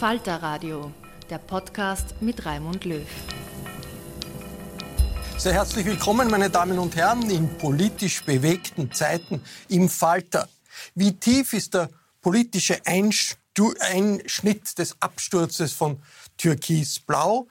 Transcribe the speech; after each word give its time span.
Falter 0.00 0.42
Radio, 0.42 0.94
der 1.28 1.36
Podcast 1.36 2.14
mit 2.22 2.46
Raimund 2.46 2.86
Löw. 2.86 3.06
Sehr 5.36 5.52
herzlich 5.52 5.84
willkommen, 5.84 6.30
meine 6.30 6.48
Damen 6.48 6.78
und 6.78 6.96
Herren, 6.96 7.28
in 7.28 7.58
politisch 7.58 8.24
bewegten 8.24 8.90
Zeiten 8.92 9.42
im 9.68 9.90
Falter. 9.90 10.48
Wie 10.94 11.12
tief 11.12 11.52
ist 11.52 11.74
der 11.74 11.90
politische 12.22 12.80
Einschnitt 12.86 14.78
des 14.78 14.96
Absturzes 15.00 15.74
von 15.74 16.02
Türkis-Blau? 16.38 17.48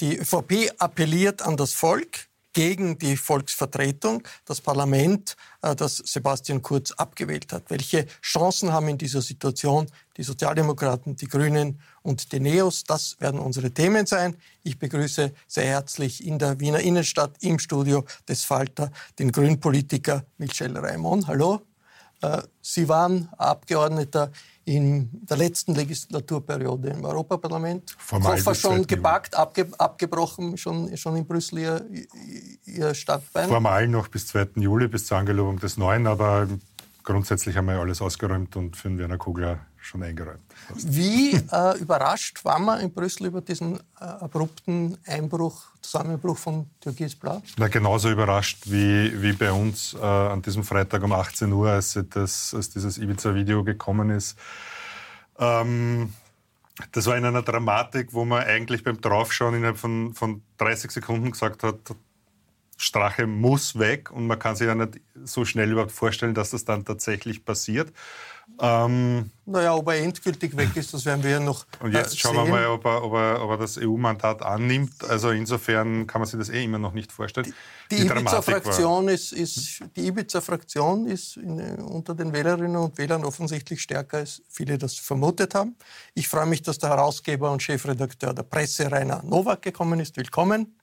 Die 0.00 0.16
ÖVP 0.16 0.72
appelliert 0.78 1.42
an 1.42 1.58
das 1.58 1.74
Volk 1.74 2.29
gegen 2.52 2.98
die 2.98 3.16
Volksvertretung, 3.16 4.22
das 4.44 4.60
Parlament, 4.60 5.36
äh, 5.62 5.76
das 5.76 5.96
Sebastian 5.98 6.62
Kurz 6.62 6.90
abgewählt 6.92 7.52
hat. 7.52 7.64
Welche 7.68 8.06
Chancen 8.22 8.72
haben 8.72 8.88
in 8.88 8.98
dieser 8.98 9.22
Situation 9.22 9.86
die 10.16 10.22
Sozialdemokraten, 10.22 11.16
die 11.16 11.28
Grünen 11.28 11.80
und 12.02 12.32
die 12.32 12.40
Neos? 12.40 12.84
Das 12.84 13.16
werden 13.20 13.40
unsere 13.40 13.70
Themen 13.70 14.06
sein. 14.06 14.36
Ich 14.62 14.78
begrüße 14.78 15.32
sehr 15.46 15.64
herzlich 15.64 16.26
in 16.26 16.38
der 16.38 16.58
Wiener 16.60 16.80
Innenstadt 16.80 17.36
im 17.40 17.58
Studio 17.58 18.04
des 18.28 18.44
Falter 18.44 18.90
den 19.18 19.30
Grünpolitiker 19.30 20.24
Michel 20.38 20.76
Raimond. 20.76 21.26
Hallo. 21.26 21.62
Äh, 22.22 22.42
Sie 22.60 22.88
waren 22.88 23.28
Abgeordneter 23.38 24.30
in 24.70 25.10
der 25.12 25.36
letzten 25.36 25.74
Legislaturperiode 25.74 26.90
im 26.90 27.04
Europaparlament. 27.04 27.96
Formal 27.98 28.36
Koffer 28.36 28.54
schon 28.54 28.86
gepackt, 28.86 29.34
abge, 29.34 29.66
abgebrochen, 29.76 30.56
schon, 30.56 30.96
schon 30.96 31.16
in 31.16 31.26
Brüssel 31.26 31.58
ihr, 31.58 31.84
ihr 32.66 32.94
Stadtbein? 32.94 33.48
Formal 33.48 33.88
noch 33.88 34.06
bis 34.06 34.28
2. 34.28 34.50
Juli, 34.56 34.86
bis 34.86 35.06
zur 35.06 35.18
Angelobung 35.18 35.58
des 35.58 35.76
Neuen, 35.76 36.06
aber 36.06 36.46
grundsätzlich 37.02 37.56
haben 37.56 37.66
wir 37.66 37.80
alles 37.80 38.00
ausgeräumt 38.00 38.54
und 38.54 38.76
für 38.76 38.88
den 38.88 38.98
Werner 38.98 39.18
Kugler 39.18 39.58
schon 39.90 40.02
eingeräumt. 40.02 40.40
Wie 40.76 41.34
äh, 41.34 41.78
überrascht 41.78 42.44
war 42.44 42.58
man 42.58 42.80
in 42.80 42.92
Brüssel 42.92 43.26
über 43.26 43.40
diesen 43.40 43.76
äh, 43.76 44.04
abrupten 44.04 44.96
Einbruch, 45.04 45.64
Zusammenbruch 45.80 46.38
von 46.38 46.70
Türkis 46.80 47.16
Blau? 47.16 47.42
Na, 47.56 47.66
genauso 47.68 48.10
überrascht 48.10 48.62
wie, 48.66 49.20
wie 49.20 49.32
bei 49.32 49.50
uns 49.50 49.94
äh, 49.94 49.98
an 49.98 50.42
diesem 50.42 50.62
Freitag 50.62 51.02
um 51.02 51.12
18 51.12 51.52
Uhr, 51.52 51.70
als, 51.70 51.98
das, 52.10 52.54
als 52.54 52.70
dieses 52.70 52.98
Ibiza-Video 52.98 53.64
gekommen 53.64 54.10
ist. 54.10 54.38
Ähm, 55.38 56.14
das 56.92 57.06
war 57.06 57.16
in 57.16 57.24
einer 57.24 57.42
Dramatik, 57.42 58.12
wo 58.12 58.24
man 58.24 58.44
eigentlich 58.44 58.84
beim 58.84 59.00
Draufschauen 59.00 59.54
innerhalb 59.54 59.76
von, 59.76 60.14
von 60.14 60.42
30 60.58 60.90
Sekunden 60.92 61.32
gesagt 61.32 61.64
hat, 61.64 61.96
Strache 62.76 63.26
muss 63.26 63.78
weg 63.78 64.10
und 64.10 64.26
man 64.26 64.38
kann 64.38 64.56
sich 64.56 64.66
ja 64.66 64.74
nicht 64.74 65.00
so 65.24 65.44
schnell 65.44 65.70
überhaupt 65.70 65.92
vorstellen, 65.92 66.32
dass 66.32 66.50
das 66.50 66.64
dann 66.64 66.84
tatsächlich 66.84 67.44
passiert. 67.44 67.92
Ähm, 68.58 69.30
naja, 69.46 69.74
ob 69.74 69.88
er 69.88 69.96
endgültig 69.96 70.56
weg 70.56 70.76
ist, 70.76 70.92
das 70.94 71.04
werden 71.04 71.22
wir 71.22 71.30
ja 71.30 71.40
noch. 71.40 71.66
Und 71.80 71.92
jetzt 71.92 72.14
äh, 72.14 72.18
schauen 72.18 72.36
wir 72.36 72.44
mal, 72.44 72.66
ob 72.66 72.84
er, 72.84 73.02
ob 73.02 73.12
er, 73.14 73.42
ob 73.42 73.50
er 73.50 73.56
das 73.56 73.78
EU-Mandat 73.78 74.42
annimmt. 74.42 75.02
Also 75.08 75.30
insofern 75.30 76.06
kann 76.06 76.20
man 76.20 76.28
sich 76.28 76.38
das 76.38 76.50
eh 76.50 76.62
immer 76.64 76.78
noch 76.78 76.92
nicht 76.92 77.10
vorstellen. 77.10 77.52
Die, 77.90 77.96
die, 77.96 78.02
die 78.02 78.08
Ibiza-Fraktion 78.08 79.08
ist, 79.08 79.32
ist, 79.32 79.82
die 79.96 80.06
Ibiza-Fraktion 80.06 81.06
ist 81.06 81.36
in, 81.36 81.60
unter 81.80 82.14
den 82.14 82.32
Wählerinnen 82.32 82.76
und 82.76 82.98
Wählern 82.98 83.24
offensichtlich 83.24 83.80
stärker, 83.80 84.18
als 84.18 84.42
viele 84.48 84.78
das 84.78 84.94
vermutet 84.94 85.54
haben. 85.54 85.76
Ich 86.14 86.28
freue 86.28 86.46
mich, 86.46 86.62
dass 86.62 86.78
der 86.78 86.90
Herausgeber 86.90 87.50
und 87.50 87.62
Chefredakteur 87.62 88.34
der 88.34 88.44
Presse 88.44 88.90
Rainer 88.90 89.22
Nowak 89.24 89.62
gekommen 89.62 90.00
ist. 90.00 90.16
Willkommen. 90.16 90.76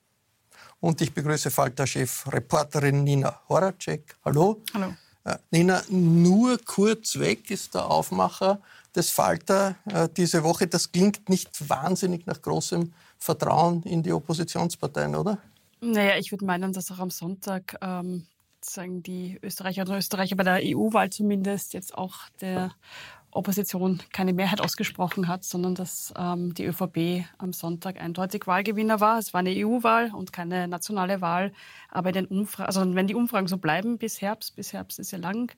Und 0.80 1.02
ich 1.02 1.14
begrüße 1.14 1.50
Falter-Chef 1.50 2.32
Reporterin 2.32 3.04
Nina 3.04 3.42
Horacek. 3.50 4.16
Hallo. 4.24 4.62
Hallo. 4.74 4.94
Äh, 5.28 5.38
Nina, 5.52 5.84
nur 5.90 6.58
kurz 6.64 7.20
weg 7.20 7.52
ist 7.52 7.76
der 7.76 7.92
Aufmacher 7.92 8.62
des 8.96 9.10
Falter 9.10 9.76
äh, 9.92 10.08
diese 10.16 10.44
Woche. 10.44 10.68
Das 10.68 10.92
klingt 10.92 11.28
nicht 11.28 11.70
wahnsinnig 11.70 12.26
nach 12.26 12.42
großem 12.42 12.94
Vertrauen 13.20 13.84
in 13.84 14.04
die 14.04 14.14
Oppositionsparteien, 14.14 15.16
oder? 15.16 15.38
Naja, 15.82 16.18
ich 16.18 16.32
würde 16.32 16.46
meinen, 16.46 16.72
dass 16.72 16.90
auch 16.92 17.00
am 17.00 17.10
Sonntag 17.10 17.78
ähm, 17.82 18.26
sagen 18.62 19.04
die 19.04 19.38
Österreicherinnen 19.44 19.94
und 19.94 20.00
Österreicher 20.00 20.38
bei 20.38 20.44
der 20.44 20.62
EU-Wahl 20.64 21.10
zumindest 21.10 21.74
jetzt 21.74 21.94
auch 21.94 22.16
der 22.40 22.72
Opposition 23.38 24.02
keine 24.12 24.34
Mehrheit 24.34 24.62
ausgesprochen 24.62 25.28
hat, 25.28 25.44
sondern 25.44 25.76
dass 25.76 26.14
ähm, 26.18 26.54
die 26.54 26.66
ÖVP 26.66 27.26
am 27.38 27.54
Sonntag 27.54 28.00
eindeutig 28.02 28.48
Wahlgewinner 28.48 29.00
war. 29.00 29.20
Es 29.20 29.34
war 29.34 29.40
eine 29.40 29.52
EU-Wahl 29.52 30.12
und 30.14 30.34
keine 30.34 30.68
nationale 30.68 31.22
Wahl. 31.22 31.54
Aber 31.90 32.12
den 32.12 32.28
also 32.58 32.96
wenn 32.96 33.08
die 33.08 33.16
Umfragen 33.16 33.48
so 33.48 33.58
bleiben 33.58 33.98
bis 33.98 34.22
Herbst, 34.22 34.56
bis 34.56 34.74
Herbst 34.74 35.00
ist 35.00 35.12
ja 35.12 35.18
lang, 35.18 35.52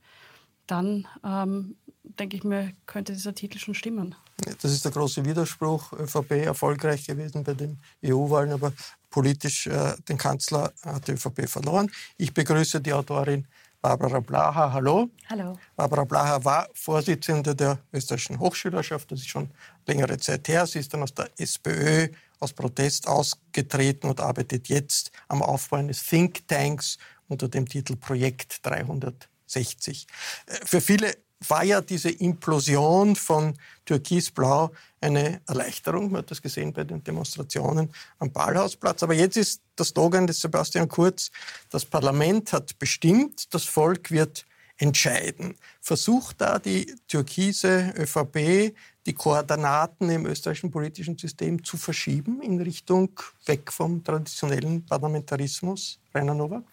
dann 0.67 1.07
ähm, 1.23 1.75
denke 2.03 2.37
ich 2.37 2.43
mir, 2.43 2.73
könnte 2.85 3.13
dieser 3.13 3.33
Titel 3.33 3.57
schon 3.57 3.73
stimmen. 3.73 4.15
Das 4.61 4.71
ist 4.71 4.85
der 4.85 4.91
große 4.91 5.25
Widerspruch. 5.25 5.93
ÖVP 5.93 6.31
erfolgreich 6.45 7.05
gewesen 7.05 7.43
bei 7.43 7.53
den 7.53 7.79
EU-Wahlen, 8.05 8.51
aber 8.51 8.73
politisch 9.09 9.67
äh, 9.67 9.93
den 10.07 10.17
Kanzler 10.17 10.71
hat 10.83 11.07
die 11.07 11.13
ÖVP 11.13 11.49
verloren. 11.49 11.91
Ich 12.17 12.33
begrüße 12.33 12.81
die 12.81 12.93
Autorin 12.93 13.47
Barbara 13.81 14.19
Blaha. 14.19 14.73
Hallo. 14.73 15.09
Hallo. 15.29 15.57
Barbara 15.75 16.03
Blaha 16.03 16.43
war 16.43 16.67
Vorsitzende 16.73 17.55
der 17.55 17.79
österreichischen 17.93 18.39
Hochschülerschaft. 18.39 19.11
Das 19.11 19.19
ist 19.19 19.29
schon 19.29 19.49
längere 19.87 20.17
Zeit 20.17 20.47
her. 20.49 20.67
Sie 20.67 20.79
ist 20.79 20.93
dann 20.93 21.03
aus 21.03 21.13
der 21.13 21.29
SPÖ 21.37 22.09
aus 22.39 22.53
Protest 22.53 23.07
ausgetreten 23.07 24.07
und 24.07 24.19
arbeitet 24.19 24.67
jetzt 24.67 25.11
am 25.27 25.41
Aufbau 25.41 25.77
eines 25.77 26.03
Thinktanks 26.03 26.97
unter 27.27 27.47
dem 27.47 27.67
Titel 27.67 27.95
Projekt 27.95 28.65
360. 28.65 30.07
Äh, 30.45 30.65
für 30.65 30.81
viele 30.81 31.13
war 31.47 31.63
ja 31.63 31.81
diese 31.81 32.09
Implosion 32.09 33.15
von 33.15 33.53
Türkisblau 33.85 34.71
eine 34.99 35.41
Erleichterung. 35.47 36.11
Man 36.11 36.19
hat 36.19 36.31
das 36.31 36.41
gesehen 36.41 36.73
bei 36.73 36.83
den 36.83 37.03
Demonstrationen 37.03 37.89
am 38.19 38.31
Ballhausplatz. 38.31 39.03
Aber 39.03 39.13
jetzt 39.13 39.37
ist 39.37 39.61
der 39.77 39.85
Slogan 39.85 40.27
des 40.27 40.41
Sebastian 40.41 40.89
Kurz, 40.89 41.31
das 41.69 41.85
Parlament 41.85 42.51
hat 42.51 42.77
bestimmt, 42.77 43.53
das 43.53 43.63
Volk 43.63 44.11
wird 44.11 44.45
entscheiden. 44.77 45.55
Versucht 45.81 46.41
da 46.41 46.59
die 46.59 46.93
türkise 47.07 47.93
ÖVP 47.97 48.73
die 49.05 49.13
Koordinaten 49.13 50.09
im 50.09 50.25
österreichischen 50.25 50.71
politischen 50.71 51.17
System 51.17 51.63
zu 51.63 51.77
verschieben 51.77 52.41
in 52.41 52.61
Richtung 52.61 53.09
weg 53.45 53.71
vom 53.71 54.03
traditionellen 54.03 54.85
Parlamentarismus? 54.85 55.99
Rainer 56.13 56.33
Nowak? 56.33 56.63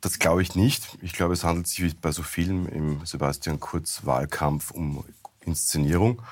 Das 0.00 0.18
glaube 0.18 0.42
ich 0.42 0.54
nicht. 0.54 0.98
Ich 1.02 1.12
glaube, 1.12 1.32
es 1.32 1.44
handelt 1.44 1.66
sich 1.66 1.82
wie 1.82 1.94
bei 1.94 2.12
so 2.12 2.22
vielen 2.22 2.66
im 2.66 3.04
Sebastian 3.04 3.58
Kurz 3.58 4.04
Wahlkampf 4.04 4.70
um 4.70 5.04
Inszenierung. 5.40 6.22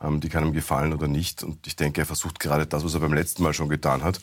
Ähm, 0.00 0.20
die 0.20 0.28
kann 0.28 0.46
ihm 0.46 0.52
gefallen 0.52 0.92
oder 0.92 1.08
nicht. 1.08 1.42
Und 1.42 1.66
ich 1.66 1.76
denke, 1.76 2.00
er 2.00 2.06
versucht 2.06 2.40
gerade 2.40 2.66
das, 2.66 2.84
was 2.84 2.94
er 2.94 3.00
beim 3.00 3.12
letzten 3.12 3.42
Mal 3.42 3.52
schon 3.52 3.68
getan 3.68 4.02
hat, 4.02 4.20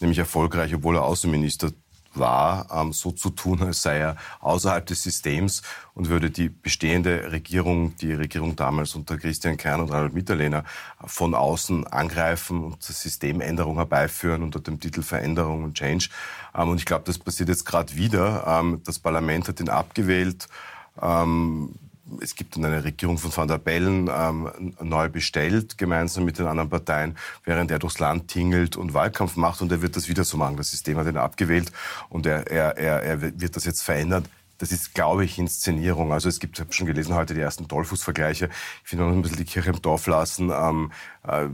nämlich 0.00 0.18
erfolgreich, 0.18 0.74
obwohl 0.74 0.96
er 0.96 1.04
Außenminister 1.04 1.72
war, 2.14 2.66
ähm, 2.72 2.92
so 2.92 3.10
zu 3.12 3.30
tun, 3.30 3.62
als 3.62 3.82
sei 3.82 3.98
er 3.98 4.16
außerhalb 4.40 4.84
des 4.86 5.02
Systems 5.02 5.62
und 5.94 6.08
würde 6.08 6.30
die 6.30 6.48
bestehende 6.48 7.32
Regierung, 7.32 7.96
die 7.96 8.12
Regierung 8.12 8.56
damals 8.56 8.94
unter 8.94 9.16
Christian 9.16 9.56
Kern 9.56 9.80
und 9.80 9.90
Reinhold 9.90 10.14
Mitterlehner, 10.14 10.64
von 11.04 11.34
außen 11.34 11.86
angreifen 11.86 12.64
und 12.64 12.82
Systemänderung 12.82 13.76
herbeiführen 13.76 14.42
unter 14.42 14.60
dem 14.60 14.80
Titel 14.80 15.02
Veränderung 15.02 15.64
und 15.64 15.74
Change. 15.74 16.08
Ähm, 16.54 16.68
und 16.68 16.78
ich 16.78 16.86
glaube, 16.86 17.04
das 17.06 17.18
passiert 17.18 17.48
jetzt 17.48 17.64
gerade 17.64 17.94
wieder. 17.96 18.62
Das 18.84 18.98
Parlament 18.98 19.48
hat 19.48 19.60
ihn 19.60 19.68
abgewählt 19.68 20.48
es 22.20 22.34
gibt 22.34 22.56
dann 22.56 22.64
eine 22.64 22.82
Regierung 22.84 23.18
von 23.18 23.34
Van 23.34 23.48
der 23.48 23.58
Bellen 23.58 24.10
ähm, 24.12 24.74
neu 24.80 25.08
bestellt, 25.08 25.78
gemeinsam 25.78 26.24
mit 26.24 26.38
den 26.38 26.46
anderen 26.46 26.70
Parteien, 26.70 27.16
während 27.44 27.70
er 27.70 27.78
durchs 27.78 27.98
Land 27.98 28.28
tingelt 28.28 28.76
und 28.76 28.94
Wahlkampf 28.94 29.36
macht. 29.36 29.62
Und 29.62 29.72
er 29.72 29.82
wird 29.82 29.96
das 29.96 30.08
wieder 30.08 30.24
so 30.24 30.36
machen. 30.36 30.56
Das 30.56 30.70
System 30.70 30.96
hat 30.96 31.06
ihn 31.06 31.16
abgewählt 31.16 31.72
und 32.08 32.26
er, 32.26 32.46
er, 32.50 32.76
er, 32.76 33.02
er 33.02 33.40
wird 33.40 33.56
das 33.56 33.64
jetzt 33.64 33.82
verändern. 33.82 34.24
Das 34.60 34.72
ist, 34.72 34.94
glaube 34.94 35.24
ich, 35.24 35.38
Inszenierung. 35.38 36.12
Also 36.12 36.28
es 36.28 36.38
gibt, 36.38 36.58
ich 36.58 36.60
habe 36.60 36.72
schon 36.74 36.86
gelesen 36.86 37.14
heute 37.14 37.32
die 37.32 37.40
ersten 37.40 37.66
Dollfuß-Vergleiche. 37.66 38.50
Ich 38.82 38.90
finde 38.90 39.06
noch 39.06 39.12
ein 39.12 39.22
bisschen 39.22 39.38
die 39.38 39.46
Kirche 39.46 39.70
im 39.70 39.80
Dorf 39.80 40.06
lassen. 40.06 40.50
Ähm, 40.50 40.92
äh, 41.26 41.46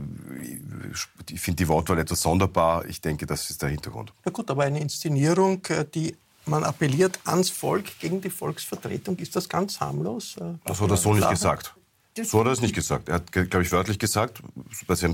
ich 1.31 1.39
finde 1.39 1.55
die 1.55 1.69
Wortwahl 1.69 1.99
etwas 1.99 2.21
sonderbar. 2.21 2.85
Ich 2.85 2.99
denke, 2.99 3.25
das 3.25 3.49
ist 3.49 3.61
der 3.61 3.69
Hintergrund. 3.69 4.11
Na 4.25 4.31
gut, 4.31 4.51
aber 4.51 4.63
eine 4.63 4.81
Inszenierung, 4.81 5.63
äh, 5.69 5.85
die 5.85 6.17
man 6.47 6.63
appelliert 6.63 7.19
ans 7.25 7.49
Volk 7.49 7.99
gegen 7.99 8.21
die 8.21 8.29
Volksvertretung. 8.29 9.17
Ist 9.17 9.35
das 9.35 9.47
ganz 9.47 9.79
harmlos? 9.79 10.35
Das 10.65 10.81
hat 10.81 10.89
er 10.89 10.97
so 10.97 11.13
nicht 11.13 11.29
gesagt. 11.29 11.75
So 12.23 12.39
hat 12.39 12.47
er 12.47 12.51
es 12.51 12.61
nicht 12.61 12.75
gesagt. 12.75 13.09
Er 13.09 13.15
hat, 13.15 13.31
glaube 13.31 13.61
ich, 13.61 13.71
wörtlich 13.71 13.99
gesagt, 13.99 14.41
bei 14.87 14.95
Sie, 14.95 15.07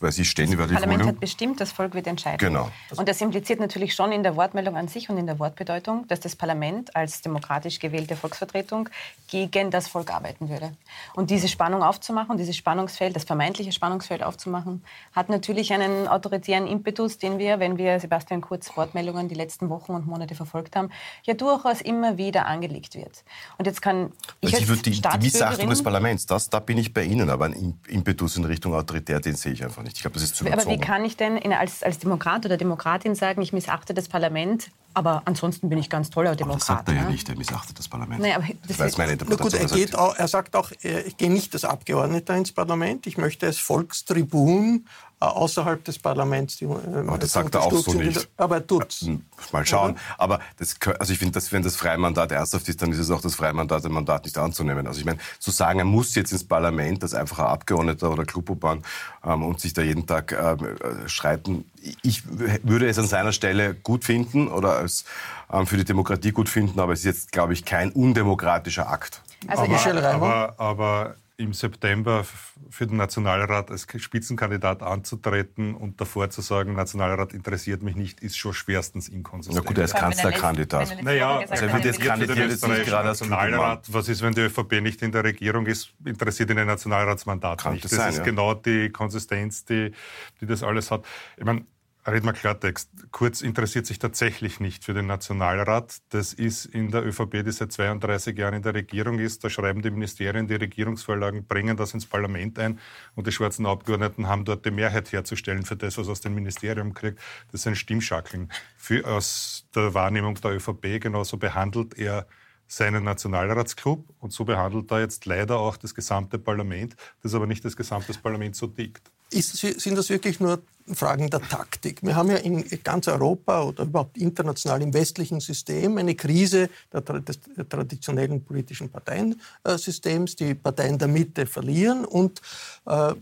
bei 0.00 0.10
Sie 0.10 0.24
stehen 0.24 0.52
über 0.52 0.66
die 0.66 0.74
Das 0.74 0.82
Parlament 0.82 1.08
hat 1.08 1.20
bestimmt, 1.20 1.60
das 1.60 1.72
Volk 1.72 1.94
wird 1.94 2.06
entscheiden. 2.06 2.38
Genau. 2.38 2.70
Und 2.96 3.08
das 3.08 3.20
impliziert 3.20 3.60
natürlich 3.60 3.94
schon 3.94 4.12
in 4.12 4.22
der 4.22 4.36
Wortmeldung 4.36 4.76
an 4.76 4.88
sich 4.88 5.08
und 5.10 5.18
in 5.18 5.26
der 5.26 5.38
Wortbedeutung, 5.38 6.06
dass 6.08 6.20
das 6.20 6.36
Parlament 6.36 6.94
als 6.96 7.20
demokratisch 7.22 7.78
gewählte 7.78 8.16
Volksvertretung 8.16 8.88
gegen 9.28 9.70
das 9.70 9.88
Volk 9.88 10.12
arbeiten 10.12 10.48
würde. 10.48 10.72
Und 11.14 11.30
diese 11.30 11.48
Spannung 11.48 11.82
aufzumachen, 11.82 12.36
dieses 12.36 12.56
Spannungsfeld, 12.56 13.14
das 13.14 13.24
vermeintliche 13.24 13.72
Spannungsfeld 13.72 14.22
aufzumachen, 14.22 14.82
hat 15.12 15.28
natürlich 15.28 15.72
einen 15.72 16.08
autoritären 16.08 16.66
Impetus, 16.66 17.18
den 17.18 17.38
wir, 17.38 17.60
wenn 17.60 17.78
wir 17.78 18.00
Sebastian 18.00 18.40
Kurz 18.40 18.76
Wortmeldungen 18.76 19.28
die 19.28 19.34
letzten 19.34 19.68
Wochen 19.68 19.92
und 19.92 20.06
Monate 20.06 20.34
verfolgt 20.34 20.76
haben, 20.76 20.90
ja 21.24 21.34
durchaus 21.34 21.80
immer 21.80 22.16
wieder 22.16 22.46
angelegt 22.46 22.94
wird. 22.94 23.24
Und 23.58 23.66
jetzt 23.66 23.82
kann 23.82 24.12
ich 24.40 24.54
also 24.54 24.72
als 24.72 24.82
die, 24.82 24.90
die 25.00 25.18
Missachtung 25.18 25.70
des 25.70 25.82
Parlaments, 25.82 26.26
das 26.26 26.47
da 26.50 26.60
bin 26.60 26.78
ich 26.78 26.94
bei 26.94 27.04
Ihnen, 27.04 27.30
aber 27.30 27.46
ein 27.46 27.78
Impetus 27.86 28.36
in 28.36 28.44
Richtung 28.44 28.74
autoritär, 28.74 29.20
den 29.20 29.36
sehe 29.36 29.52
ich 29.52 29.64
einfach 29.64 29.82
nicht. 29.82 29.96
Ich 29.96 30.02
glaube, 30.02 30.14
das 30.14 30.24
ist 30.24 30.36
zu 30.36 30.44
überzogen. 30.44 30.70
Aber 30.70 30.76
wie 30.76 30.84
kann 30.84 31.04
ich 31.04 31.16
denn 31.16 31.38
als, 31.52 31.82
als 31.82 31.98
Demokrat 31.98 32.44
oder 32.46 32.56
Demokratin 32.56 33.14
sagen, 33.14 33.42
ich 33.42 33.52
missachte 33.52 33.94
das 33.94 34.08
Parlament, 34.08 34.70
aber 34.94 35.22
ansonsten 35.26 35.68
bin 35.68 35.78
ich 35.78 35.90
ganz 35.90 36.10
toller 36.10 36.34
Demokrat? 36.34 36.46
Aber 36.46 36.58
das 36.58 36.66
sagt 36.66 36.88
er 36.88 36.94
ja 36.94 37.04
ne? 37.04 37.10
nicht, 37.10 37.28
er 37.28 37.36
missachtet 37.36 37.78
das 37.78 37.88
Parlament. 37.88 38.20
Naja, 38.20 38.38
das, 38.38 38.68
das 38.68 38.78
weiß 38.78 38.98
meine 38.98 39.12
Interpretation. 39.12 39.60
Na 39.60 39.66
gut, 39.68 39.72
er, 39.72 39.76
geht 39.76 39.96
auch, 39.96 40.16
er 40.16 40.28
sagt 40.28 40.56
auch, 40.56 40.72
ich 40.72 41.16
gehe 41.16 41.30
nicht 41.30 41.54
als 41.54 41.64
Abgeordneter 41.64 42.36
ins 42.36 42.52
Parlament, 42.52 43.06
ich 43.06 43.18
möchte 43.18 43.46
als 43.46 43.58
Volkstribun 43.58 44.86
außerhalb 45.20 45.84
des 45.84 45.98
Parlaments. 45.98 46.56
Die, 46.58 46.64
äh, 46.64 46.68
aber 46.68 47.18
das 47.18 47.32
sagt 47.32 47.54
er 47.54 47.62
auch 47.62 47.72
so 47.72 47.92
nicht. 47.94 48.28
Aber 48.36 48.56
er 48.56 48.66
tut's. 48.66 49.02
Hm, 49.02 49.24
mal 49.52 49.66
schauen. 49.66 49.92
Oder? 49.92 50.00
Aber 50.18 50.40
das, 50.58 50.76
also 50.98 51.12
ich 51.12 51.18
finde, 51.18 51.32
dass 51.32 51.52
wenn 51.52 51.62
das 51.62 51.76
Freimandat 51.76 52.32
ernsthaft 52.32 52.68
ist, 52.68 52.80
dann 52.82 52.92
ist 52.92 52.98
es 52.98 53.10
auch 53.10 53.20
das 53.20 53.34
Freimandat, 53.34 53.84
ein 53.84 53.92
Mandat 53.92 54.24
nicht 54.24 54.38
anzunehmen. 54.38 54.86
Also 54.86 55.00
ich 55.00 55.06
meine, 55.06 55.18
zu 55.38 55.50
sagen, 55.50 55.78
er 55.80 55.84
muss 55.84 56.14
jetzt 56.14 56.32
ins 56.32 56.44
Parlament 56.44 57.02
als 57.02 57.14
einfacher 57.14 57.48
Abgeordneter 57.48 58.10
oder 58.10 58.24
Klubobahn 58.24 58.82
ähm, 59.24 59.44
und 59.44 59.60
sich 59.60 59.72
da 59.72 59.82
jeden 59.82 60.06
Tag 60.06 60.32
ähm, 60.32 60.76
äh, 61.04 61.08
streiten, 61.08 61.64
ich 62.02 62.22
würde 62.26 62.88
es 62.88 62.98
an 62.98 63.06
seiner 63.06 63.32
Stelle 63.32 63.74
gut 63.74 64.04
finden 64.04 64.48
oder 64.48 64.76
als 64.76 65.04
ähm, 65.52 65.66
für 65.66 65.76
die 65.76 65.84
Demokratie 65.84 66.32
gut 66.32 66.48
finden, 66.48 66.80
aber 66.80 66.92
es 66.92 67.00
ist 67.00 67.04
jetzt, 67.06 67.32
glaube 67.32 67.52
ich, 67.52 67.64
kein 67.64 67.90
undemokratischer 67.92 68.88
Akt. 68.88 69.22
Also 69.46 69.62
aber, 69.62 70.04
aber, 70.04 70.54
aber 70.58 71.14
im 71.38 71.52
September 71.52 72.26
für 72.68 72.86
den 72.88 72.96
Nationalrat 72.96 73.70
als 73.70 73.86
Spitzenkandidat 73.96 74.82
anzutreten 74.82 75.76
und 75.76 76.00
davor 76.00 76.28
zu 76.30 76.40
sagen, 76.40 76.74
Nationalrat 76.74 77.32
interessiert 77.32 77.80
mich 77.80 77.94
nicht, 77.94 78.20
ist 78.20 78.36
schon 78.36 78.52
schwerstens 78.52 79.08
inkonsistent. 79.08 79.64
Na 79.64 79.68
gut, 79.68 79.78
er 79.78 79.84
ist 79.84 79.94
Kanzlerkandidat. 79.94 81.00
Naja, 81.02 81.38
also 81.48 81.64
er 81.64 81.72
wird 81.72 81.84
jetzt 81.84 82.00
kandidiert 82.00 82.50
jetzt 82.50 82.66
nicht 82.66 82.84
gerade 82.86 83.10
als 83.10 83.20
Nationalrat. 83.20 83.86
Was 83.92 84.08
ist, 84.08 84.20
wenn 84.20 84.34
die 84.34 84.42
ÖVP 84.42 84.80
nicht 84.82 85.00
in 85.00 85.12
der 85.12 85.22
Regierung 85.22 85.66
ist, 85.66 85.94
interessiert 86.04 86.50
ihn 86.50 86.58
ein 86.58 86.66
Nationalratsmandat 86.66 87.60
Kann 87.60 87.74
nicht. 87.74 87.84
Das, 87.84 87.92
sein, 87.92 88.10
ist 88.10 88.18
ja. 88.18 88.24
genau 88.24 88.54
die 88.54 88.90
Konsistenz, 88.90 89.64
die, 89.64 89.92
die 90.40 90.46
das 90.46 90.64
alles 90.64 90.90
hat. 90.90 91.04
Ich 91.36 91.44
meine, 91.44 91.64
Red 92.10 92.24
mal 92.24 92.32
Klartext. 92.32 92.90
Kurz 93.10 93.42
interessiert 93.42 93.86
sich 93.86 93.98
tatsächlich 93.98 94.60
nicht 94.60 94.84
für 94.84 94.94
den 94.94 95.06
Nationalrat. 95.06 95.98
Das 96.08 96.32
ist 96.32 96.64
in 96.64 96.90
der 96.90 97.04
ÖVP, 97.04 97.44
die 97.44 97.52
seit 97.52 97.72
32 97.72 98.36
Jahren 98.36 98.54
in 98.54 98.62
der 98.62 98.74
Regierung 98.74 99.18
ist. 99.18 99.44
Da 99.44 99.50
schreiben 99.50 99.82
die 99.82 99.90
Ministerien 99.90 100.46
die 100.46 100.54
Regierungsvorlagen, 100.54 101.46
bringen 101.46 101.76
das 101.76 101.94
ins 101.94 102.06
Parlament 102.06 102.58
ein 102.58 102.78
und 103.14 103.26
die 103.26 103.32
schwarzen 103.32 103.66
Abgeordneten 103.66 104.26
haben 104.26 104.44
dort 104.44 104.64
die 104.64 104.70
Mehrheit 104.70 105.12
herzustellen 105.12 105.64
für 105.64 105.76
das, 105.76 105.98
was 105.98 106.08
aus 106.08 106.20
dem 106.20 106.34
Ministerium 106.34 106.94
kriegt. 106.94 107.18
Das 107.52 107.66
ein 107.66 107.76
Stimmschackeln. 107.76 108.50
Für, 108.76 109.06
aus 109.06 109.66
der 109.74 109.92
Wahrnehmung 109.92 110.34
der 110.36 110.52
ÖVP 110.52 111.00
genauso 111.00 111.36
behandelt 111.36 111.98
er 111.98 112.26
seinen 112.66 113.04
Nationalratsclub 113.04 114.14
und 114.18 114.32
so 114.32 114.44
behandelt 114.44 114.90
er 114.90 115.00
jetzt 115.00 115.26
leider 115.26 115.58
auch 115.58 115.76
das 115.76 115.94
gesamte 115.94 116.38
Parlament, 116.38 116.96
das 117.22 117.34
aber 117.34 117.46
nicht 117.46 117.64
das 117.64 117.76
gesamte 117.76 118.12
Parlament 118.14 118.56
so 118.56 118.66
tickt. 118.66 119.10
Ist, 119.30 119.56
sind 119.56 119.96
das 119.96 120.08
wirklich 120.08 120.40
nur 120.40 120.62
Fragen 120.94 121.28
der 121.28 121.42
Taktik? 121.42 122.02
Wir 122.02 122.16
haben 122.16 122.30
ja 122.30 122.38
in 122.38 122.64
ganz 122.82 123.08
Europa 123.08 123.62
oder 123.62 123.84
überhaupt 123.84 124.16
international 124.16 124.80
im 124.80 124.94
westlichen 124.94 125.40
System 125.40 125.98
eine 125.98 126.14
Krise 126.14 126.70
des 126.92 127.38
traditionellen 127.68 128.42
politischen 128.42 128.88
Parteiensystems. 128.88 130.36
Die 130.36 130.54
Parteien 130.54 130.98
der 130.98 131.08
Mitte 131.08 131.44
verlieren 131.44 132.06
und 132.06 132.40
äh, 132.86 133.12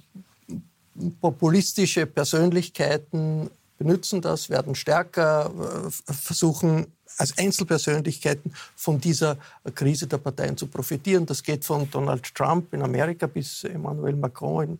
populistische 1.20 2.06
Persönlichkeiten 2.06 3.50
benutzen 3.78 4.20
das, 4.20 4.48
werden 4.48 4.74
stärker, 4.74 5.50
äh, 5.50 6.12
versuchen 6.12 6.86
als 7.18 7.36
Einzelpersönlichkeiten 7.38 8.52
von 8.76 9.00
dieser 9.00 9.38
Krise 9.74 10.06
der 10.06 10.18
Parteien 10.18 10.56
zu 10.56 10.66
profitieren. 10.66 11.26
Das 11.26 11.42
geht 11.42 11.64
von 11.64 11.90
Donald 11.90 12.34
Trump 12.34 12.72
in 12.74 12.82
Amerika 12.82 13.26
bis 13.26 13.64
Emmanuel 13.64 14.16
Macron 14.16 14.64
in 14.64 14.78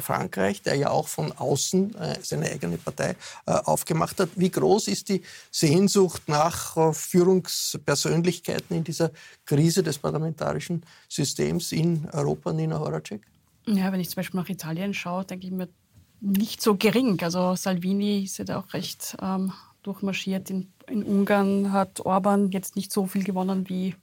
Frankreich, 0.00 0.62
der 0.62 0.76
ja 0.76 0.90
auch 0.90 1.08
von 1.08 1.32
außen 1.32 1.94
äh, 1.94 2.18
seine 2.22 2.46
eigene 2.50 2.78
Partei 2.78 3.16
äh, 3.46 3.52
aufgemacht 3.52 4.20
hat. 4.20 4.30
Wie 4.36 4.50
groß 4.50 4.88
ist 4.88 5.08
die 5.08 5.22
Sehnsucht 5.50 6.22
nach 6.28 6.94
Führungspersönlichkeiten 6.94 8.76
in 8.76 8.84
dieser 8.84 9.10
Krise 9.44 9.82
des 9.82 9.98
parlamentarischen 9.98 10.84
Systems 11.08 11.72
in 11.72 12.08
Europa, 12.12 12.52
Nina 12.52 12.78
Horacek? 12.78 13.22
Ja, 13.66 13.92
wenn 13.92 14.00
ich 14.00 14.08
zum 14.08 14.16
Beispiel 14.16 14.40
nach 14.40 14.48
Italien 14.48 14.94
schaue, 14.94 15.24
denke 15.24 15.46
ich 15.46 15.52
mir, 15.52 15.68
nicht 16.20 16.62
so 16.62 16.76
gering. 16.76 17.20
Also 17.22 17.54
Salvini 17.54 18.24
ist 18.24 18.38
ja 18.38 18.44
da 18.44 18.58
auch 18.58 18.72
recht 18.72 19.16
ähm, 19.22 19.52
durchmarschiert. 19.82 20.50
In, 20.50 20.72
in 20.88 21.02
Ungarn 21.02 21.72
hat 21.72 22.00
Orban 22.00 22.50
jetzt 22.50 22.76
nicht 22.76 22.92
so 22.92 23.06
viel 23.06 23.24
gewonnen 23.24 23.68
wie 23.68 23.94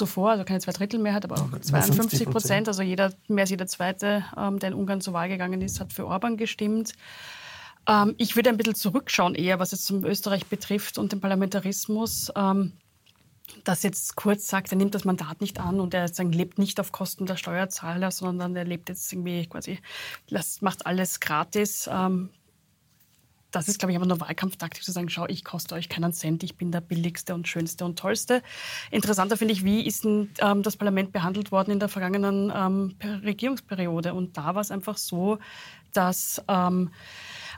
zuvor, 0.00 0.30
also 0.30 0.44
keine 0.44 0.60
Zweidrittelmehrheit, 0.60 1.24
aber 1.24 1.36
auch 1.36 1.58
52 1.60 2.30
Prozent, 2.30 2.68
also 2.68 2.82
jeder, 2.82 3.12
mehr 3.28 3.42
als 3.42 3.50
jeder 3.50 3.66
Zweite, 3.66 4.24
ähm, 4.36 4.58
der 4.58 4.70
in 4.70 4.74
Ungarn 4.74 5.00
zur 5.00 5.12
Wahl 5.12 5.28
gegangen 5.28 5.60
ist, 5.60 5.78
hat 5.78 5.92
für 5.92 6.06
Orban 6.06 6.36
gestimmt. 6.36 6.94
Ähm, 7.86 8.14
ich 8.16 8.34
würde 8.34 8.48
ein 8.48 8.56
bisschen 8.56 8.74
zurückschauen 8.74 9.34
eher, 9.34 9.58
was 9.58 9.72
es 9.72 9.84
zum 9.84 10.04
Österreich 10.04 10.46
betrifft 10.46 10.96
und 10.96 11.12
den 11.12 11.20
Parlamentarismus. 11.20 12.32
Ähm, 12.34 12.72
dass 13.64 13.82
jetzt 13.82 14.14
Kurz 14.16 14.46
sagt, 14.46 14.70
er 14.70 14.78
nimmt 14.78 14.94
das 14.94 15.04
Mandat 15.04 15.40
nicht 15.40 15.58
an 15.58 15.80
und 15.80 15.92
er 15.92 16.06
sagen, 16.08 16.32
lebt 16.32 16.58
nicht 16.58 16.78
auf 16.78 16.92
Kosten 16.92 17.26
der 17.26 17.36
Steuerzahler, 17.36 18.12
sondern 18.12 18.54
er 18.54 18.64
lebt 18.64 18.88
jetzt 18.88 19.12
irgendwie 19.12 19.46
quasi, 19.46 19.80
macht 20.60 20.86
alles 20.86 21.18
gratis. 21.18 21.90
Ähm, 21.92 22.30
das 23.50 23.68
ist, 23.68 23.78
glaube 23.78 23.92
ich, 23.92 23.96
aber 23.96 24.06
nur 24.06 24.20
Wahlkampftaktik 24.20 24.82
zu 24.82 24.92
sagen, 24.92 25.08
schau, 25.08 25.26
ich 25.26 25.44
koste 25.44 25.74
euch 25.74 25.88
keinen 25.88 26.12
Cent, 26.12 26.42
ich 26.42 26.56
bin 26.56 26.72
der 26.72 26.80
billigste 26.80 27.34
und 27.34 27.48
schönste 27.48 27.84
und 27.84 27.98
tollste. 27.98 28.42
Interessanter 28.90 29.36
finde 29.36 29.52
ich, 29.52 29.64
wie 29.64 29.86
ist 29.86 30.04
denn, 30.04 30.30
ähm, 30.40 30.62
das 30.62 30.76
Parlament 30.76 31.12
behandelt 31.12 31.52
worden 31.52 31.72
in 31.72 31.80
der 31.80 31.88
vergangenen 31.88 32.52
ähm, 32.54 32.96
Regierungsperiode? 33.24 34.14
Und 34.14 34.36
da 34.36 34.54
war 34.54 34.60
es 34.60 34.70
einfach 34.70 34.96
so, 34.96 35.38
dass 35.92 36.42
ähm, 36.48 36.90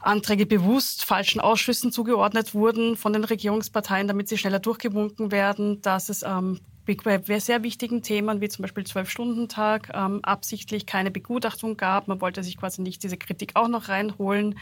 Anträge 0.01 0.47
bewusst 0.47 1.05
falschen 1.05 1.41
Ausschüssen 1.41 1.93
zugeordnet 1.93 2.55
wurden 2.55 2.97
von 2.97 3.13
den 3.13 3.25
Regierungsparteien, 3.25 4.09
damit 4.09 4.29
sie 4.29 4.39
schneller 4.39 4.59
durchgewunken 4.59 5.31
werden, 5.31 5.81
dass 5.83 6.09
es 6.09 6.23
ähm, 6.23 6.61
bei 6.85 7.39
sehr 7.39 7.63
wichtigen 7.63 8.03
Themen 8.03 8.41
wie 8.41 8.49
zum 8.49 8.63
Beispiel 8.63 8.85
Zwölf-Stunden-Tag 8.85 9.91
ähm, 9.95 10.21
absichtlich 10.23 10.87
keine 10.87 11.11
Begutachtung 11.11 11.77
gab. 11.77 12.09
Man 12.09 12.21
wollte 12.21 12.43
sich 12.43 12.57
quasi 12.57 12.83
nicht 12.83 13.03
diese 13.03 13.17
Kritik 13.17 13.53
auch 13.55 13.69
noch 13.69 13.89
reinholen, 13.89 14.59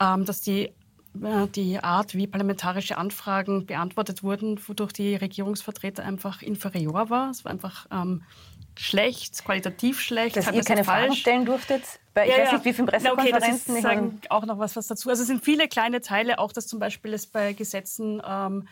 ähm, 0.00 0.24
dass 0.24 0.40
die 0.40 0.70
äh, 1.22 1.46
die 1.48 1.78
Art, 1.78 2.14
wie 2.14 2.26
parlamentarische 2.26 2.96
Anfragen 2.96 3.66
beantwortet 3.66 4.22
wurden, 4.22 4.60
durch 4.76 4.92
die 4.92 5.16
Regierungsvertreter 5.16 6.04
einfach 6.04 6.42
inferior 6.42 7.10
war. 7.10 7.30
Es 7.30 7.44
war 7.44 7.52
einfach 7.52 7.86
ähm, 7.90 8.22
schlecht, 8.78 9.44
qualitativ 9.44 10.00
schlecht. 10.00 10.36
Dass 10.36 10.46
ihr 10.46 10.62
keine 10.62 10.84
falsch. 10.84 11.06
Fragen 11.06 11.16
stellen 11.16 11.44
durftet? 11.44 11.82
Bei, 12.14 12.26
ich 12.26 12.36
ja, 12.36 12.44
weiß 12.44 12.52
nicht, 12.52 12.64
wie 12.64 12.72
viele 12.72 12.86
Pressekonferenzen. 12.86 13.42
Okay, 13.42 13.60
das 13.62 13.76
ist, 13.76 13.82
sagen 13.82 14.20
auch 14.28 14.46
noch 14.46 14.58
was, 14.58 14.76
was 14.76 14.86
dazu. 14.86 15.10
Also 15.10 15.22
es 15.22 15.28
sind 15.28 15.44
viele 15.44 15.68
kleine 15.68 16.00
Teile, 16.00 16.38
auch 16.38 16.52
dass 16.52 16.66
zum 16.66 16.78
Beispiel 16.78 17.12
es 17.12 17.26
bei 17.26 17.52
Gesetzen 17.52 18.22
ähm, 18.26 18.68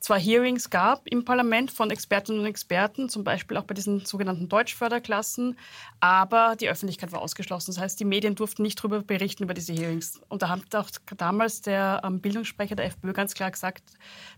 zwar 0.00 0.18
Hearings 0.18 0.70
gab 0.70 1.06
im 1.06 1.26
Parlament 1.26 1.70
von 1.70 1.90
Expertinnen 1.90 2.40
und 2.40 2.46
Experten, 2.46 3.10
zum 3.10 3.22
Beispiel 3.22 3.58
auch 3.58 3.64
bei 3.64 3.74
diesen 3.74 4.06
sogenannten 4.06 4.48
Deutschförderklassen, 4.48 5.58
aber 6.00 6.56
die 6.56 6.70
Öffentlichkeit 6.70 7.12
war 7.12 7.20
ausgeschlossen. 7.20 7.72
Das 7.72 7.78
heißt, 7.78 8.00
die 8.00 8.06
Medien 8.06 8.34
durften 8.34 8.62
nicht 8.62 8.78
darüber 8.78 9.02
berichten, 9.02 9.42
über 9.42 9.52
diese 9.52 9.74
Hearings. 9.74 10.18
Und 10.28 10.40
da 10.40 10.48
hat 10.48 10.74
auch 10.74 10.88
damals 11.16 11.60
der 11.60 12.00
ähm, 12.02 12.20
Bildungssprecher 12.20 12.76
der 12.76 12.86
FPÖ 12.86 13.12
ganz 13.12 13.34
klar 13.34 13.50
gesagt, 13.50 13.84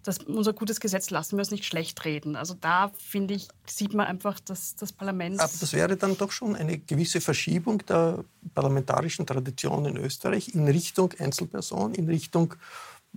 dass 0.03 0.19
unser 0.19 0.53
gutes 0.53 0.81
Gesetz 0.81 1.11
lassen 1.11 1.37
wir 1.37 1.43
uns 1.43 1.53
nicht 1.53 1.65
schlecht 1.65 2.05
reden. 2.05 2.35
Also 2.35 2.55
da, 2.61 2.91
finde 2.99 3.35
ich, 3.35 3.47
sieht 3.67 3.95
man 3.95 4.07
einfach, 4.07 4.41
dass 4.41 4.75
das 4.75 4.93
Parlament... 4.93 5.39
Aber 5.39 5.53
das 5.61 5.73
wäre 5.73 5.97
dann 5.97 6.19
doch 6.19 6.33
schon 6.33 6.57
eine 6.57 6.79
gewisse 6.79 7.21
Verschiebung 7.21 7.79
der 7.87 8.25
parlamentarischen 8.55 9.27
Tradition 9.27 9.87
in 9.87 9.97
Österreich 9.97 10.55
in 10.55 10.67
Richtung 10.67 11.13
Einzelperson, 11.19 11.95
in 11.95 12.09
Richtung 12.09 12.55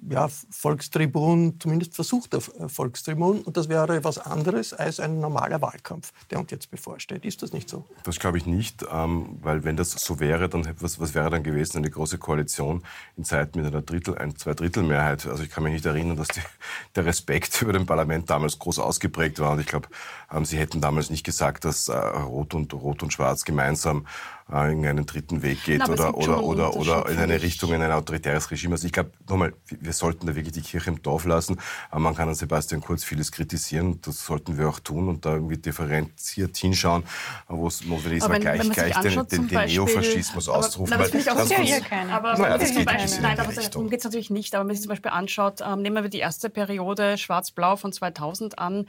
ja, 0.09 0.27
Volkstribun, 0.49 1.59
zumindest 1.59 1.95
versuchter 1.95 2.39
äh, 2.59 2.67
Volkstribun. 2.67 3.41
Und 3.41 3.57
das 3.57 3.69
wäre 3.69 4.03
was 4.03 4.17
anderes 4.17 4.73
als 4.73 4.99
ein 4.99 5.19
normaler 5.19 5.61
Wahlkampf, 5.61 6.11
der 6.29 6.39
uns 6.39 6.51
jetzt 6.51 6.69
bevorsteht. 6.69 7.25
Ist 7.25 7.41
das 7.41 7.53
nicht 7.53 7.69
so? 7.69 7.85
Das 8.03 8.19
glaube 8.19 8.37
ich 8.37 8.45
nicht, 8.45 8.85
ähm, 8.91 9.39
weil 9.41 9.63
wenn 9.63 9.77
das 9.77 9.91
so 9.91 10.19
wäre, 10.19 10.49
dann 10.49 10.67
was, 10.79 10.99
was 10.99 11.13
wäre 11.13 11.29
dann 11.29 11.43
gewesen? 11.43 11.77
Eine 11.77 11.89
große 11.89 12.17
Koalition 12.17 12.83
in 13.17 13.23
Zeiten 13.23 13.59
mit 13.61 13.67
einer 13.67 13.81
Drittel, 13.81 14.17
ein 14.17 14.35
Zweidrittelmehrheit. 14.35 15.25
Also 15.25 15.43
ich 15.43 15.49
kann 15.49 15.63
mich 15.63 15.73
nicht 15.73 15.85
erinnern, 15.85 16.17
dass 16.17 16.27
die, 16.27 16.41
der 16.95 17.05
Respekt 17.05 17.61
über 17.61 17.73
dem 17.73 17.85
Parlament 17.85 18.29
damals 18.29 18.59
groß 18.59 18.79
ausgeprägt 18.79 19.39
war. 19.39 19.51
Und 19.51 19.59
ich 19.61 19.67
glaube, 19.67 19.87
ähm, 20.31 20.45
sie 20.45 20.57
hätten 20.57 20.81
damals 20.81 21.09
nicht 21.09 21.23
gesagt, 21.23 21.65
dass 21.65 21.87
äh, 21.87 21.95
Rot 21.97 22.53
und 22.53 22.73
Rot 22.73 23.01
und 23.01 23.13
Schwarz 23.13 23.45
gemeinsam 23.45 24.05
äh, 24.51 24.71
in 24.71 24.85
einen 24.85 25.05
dritten 25.05 25.41
Weg 25.41 25.63
geht 25.63 25.79
Na, 25.79 25.89
oder, 25.89 26.15
oder, 26.15 26.43
oder, 26.43 26.75
oder 26.75 27.09
in 27.09 27.17
eine 27.17 27.41
Richtung, 27.41 27.73
in 27.73 27.81
ein 27.81 27.91
autoritäres 27.91 28.51
Regime. 28.51 28.73
Also 28.75 28.85
ich 28.85 28.93
glaube, 28.93 29.11
nochmal, 29.27 29.53
wir 29.67 29.93
sollten 29.93 30.27
da 30.27 30.35
wirklich 30.35 30.53
die 30.53 30.61
Kirche 30.61 30.91
im 30.91 31.01
Dorf 31.01 31.25
lassen. 31.25 31.59
Aber 31.89 32.01
man 32.01 32.15
kann 32.15 32.29
an 32.29 32.35
Sebastian 32.35 32.81
Kurz 32.81 33.03
vieles 33.03 33.31
kritisieren. 33.31 33.99
Das 34.01 34.23
sollten 34.25 34.57
wir 34.57 34.69
auch 34.69 34.79
tun 34.79 35.09
und 35.09 35.25
da 35.25 35.33
irgendwie 35.33 35.57
differenziert 35.57 36.55
hinschauen, 36.57 37.03
wo 37.47 37.69
wir 37.69 38.11
diesmal 38.11 38.39
gleich, 38.39 38.69
gleich 38.69 38.99
den, 38.99 39.27
den, 39.27 39.47
den 39.47 39.65
Neofaschismus 39.65 40.47
aber, 40.47 40.59
ausrufen. 40.59 40.93
Aber, 40.93 41.07
das 41.07 41.27
auch 41.27 41.39
sehr 41.39 41.63
ja 41.63 41.79
keine. 41.79 42.13
Aber 42.13 42.37
naja, 42.37 42.57
das 42.57 42.71
geht 42.71 42.85
Beispiel, 42.85 43.21
nein, 43.21 43.39
aber 43.39 43.51
darum 43.51 43.89
geht 43.89 43.99
es 43.99 44.05
natürlich 44.05 44.29
nicht. 44.29 44.53
Aber 44.53 44.61
wenn 44.61 44.67
man 44.67 44.75
sich 44.75 44.83
zum 44.83 44.89
Beispiel 44.89 45.11
anschaut, 45.11 45.61
ähm, 45.65 45.81
nehmen 45.81 46.03
wir 46.03 46.09
die 46.09 46.19
erste 46.19 46.49
Periode 46.51 47.17
Schwarz-Blau 47.17 47.77
von 47.77 47.91
2000 47.91 48.59
an, 48.59 48.87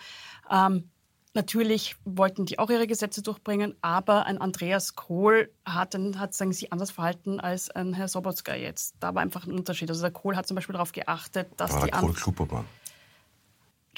ähm, 0.50 0.90
Natürlich 1.36 1.96
wollten 2.06 2.46
die 2.46 2.58
auch 2.58 2.70
ihre 2.70 2.86
Gesetze 2.86 3.20
durchbringen, 3.20 3.74
aber 3.82 4.24
ein 4.24 4.38
Andreas 4.38 4.96
Kohl 4.96 5.50
hat, 5.66 5.94
hat 5.94 6.32
sagen 6.32 6.54
sie, 6.54 6.72
anders 6.72 6.92
verhalten 6.92 7.40
als 7.40 7.70
ein 7.70 7.92
Herr 7.92 8.08
Sobotka 8.08 8.54
jetzt. 8.54 8.94
Da 9.00 9.14
war 9.14 9.20
einfach 9.20 9.46
ein 9.46 9.52
Unterschied. 9.52 9.90
Also 9.90 10.00
der 10.00 10.12
Kohl 10.12 10.34
hat 10.34 10.46
zum 10.46 10.54
Beispiel 10.54 10.72
darauf 10.72 10.92
geachtet, 10.92 11.48
dass 11.58 11.74
war 11.74 11.84
die 11.84 11.90
Kohl 11.90 12.14
Kluppermann. 12.14 12.64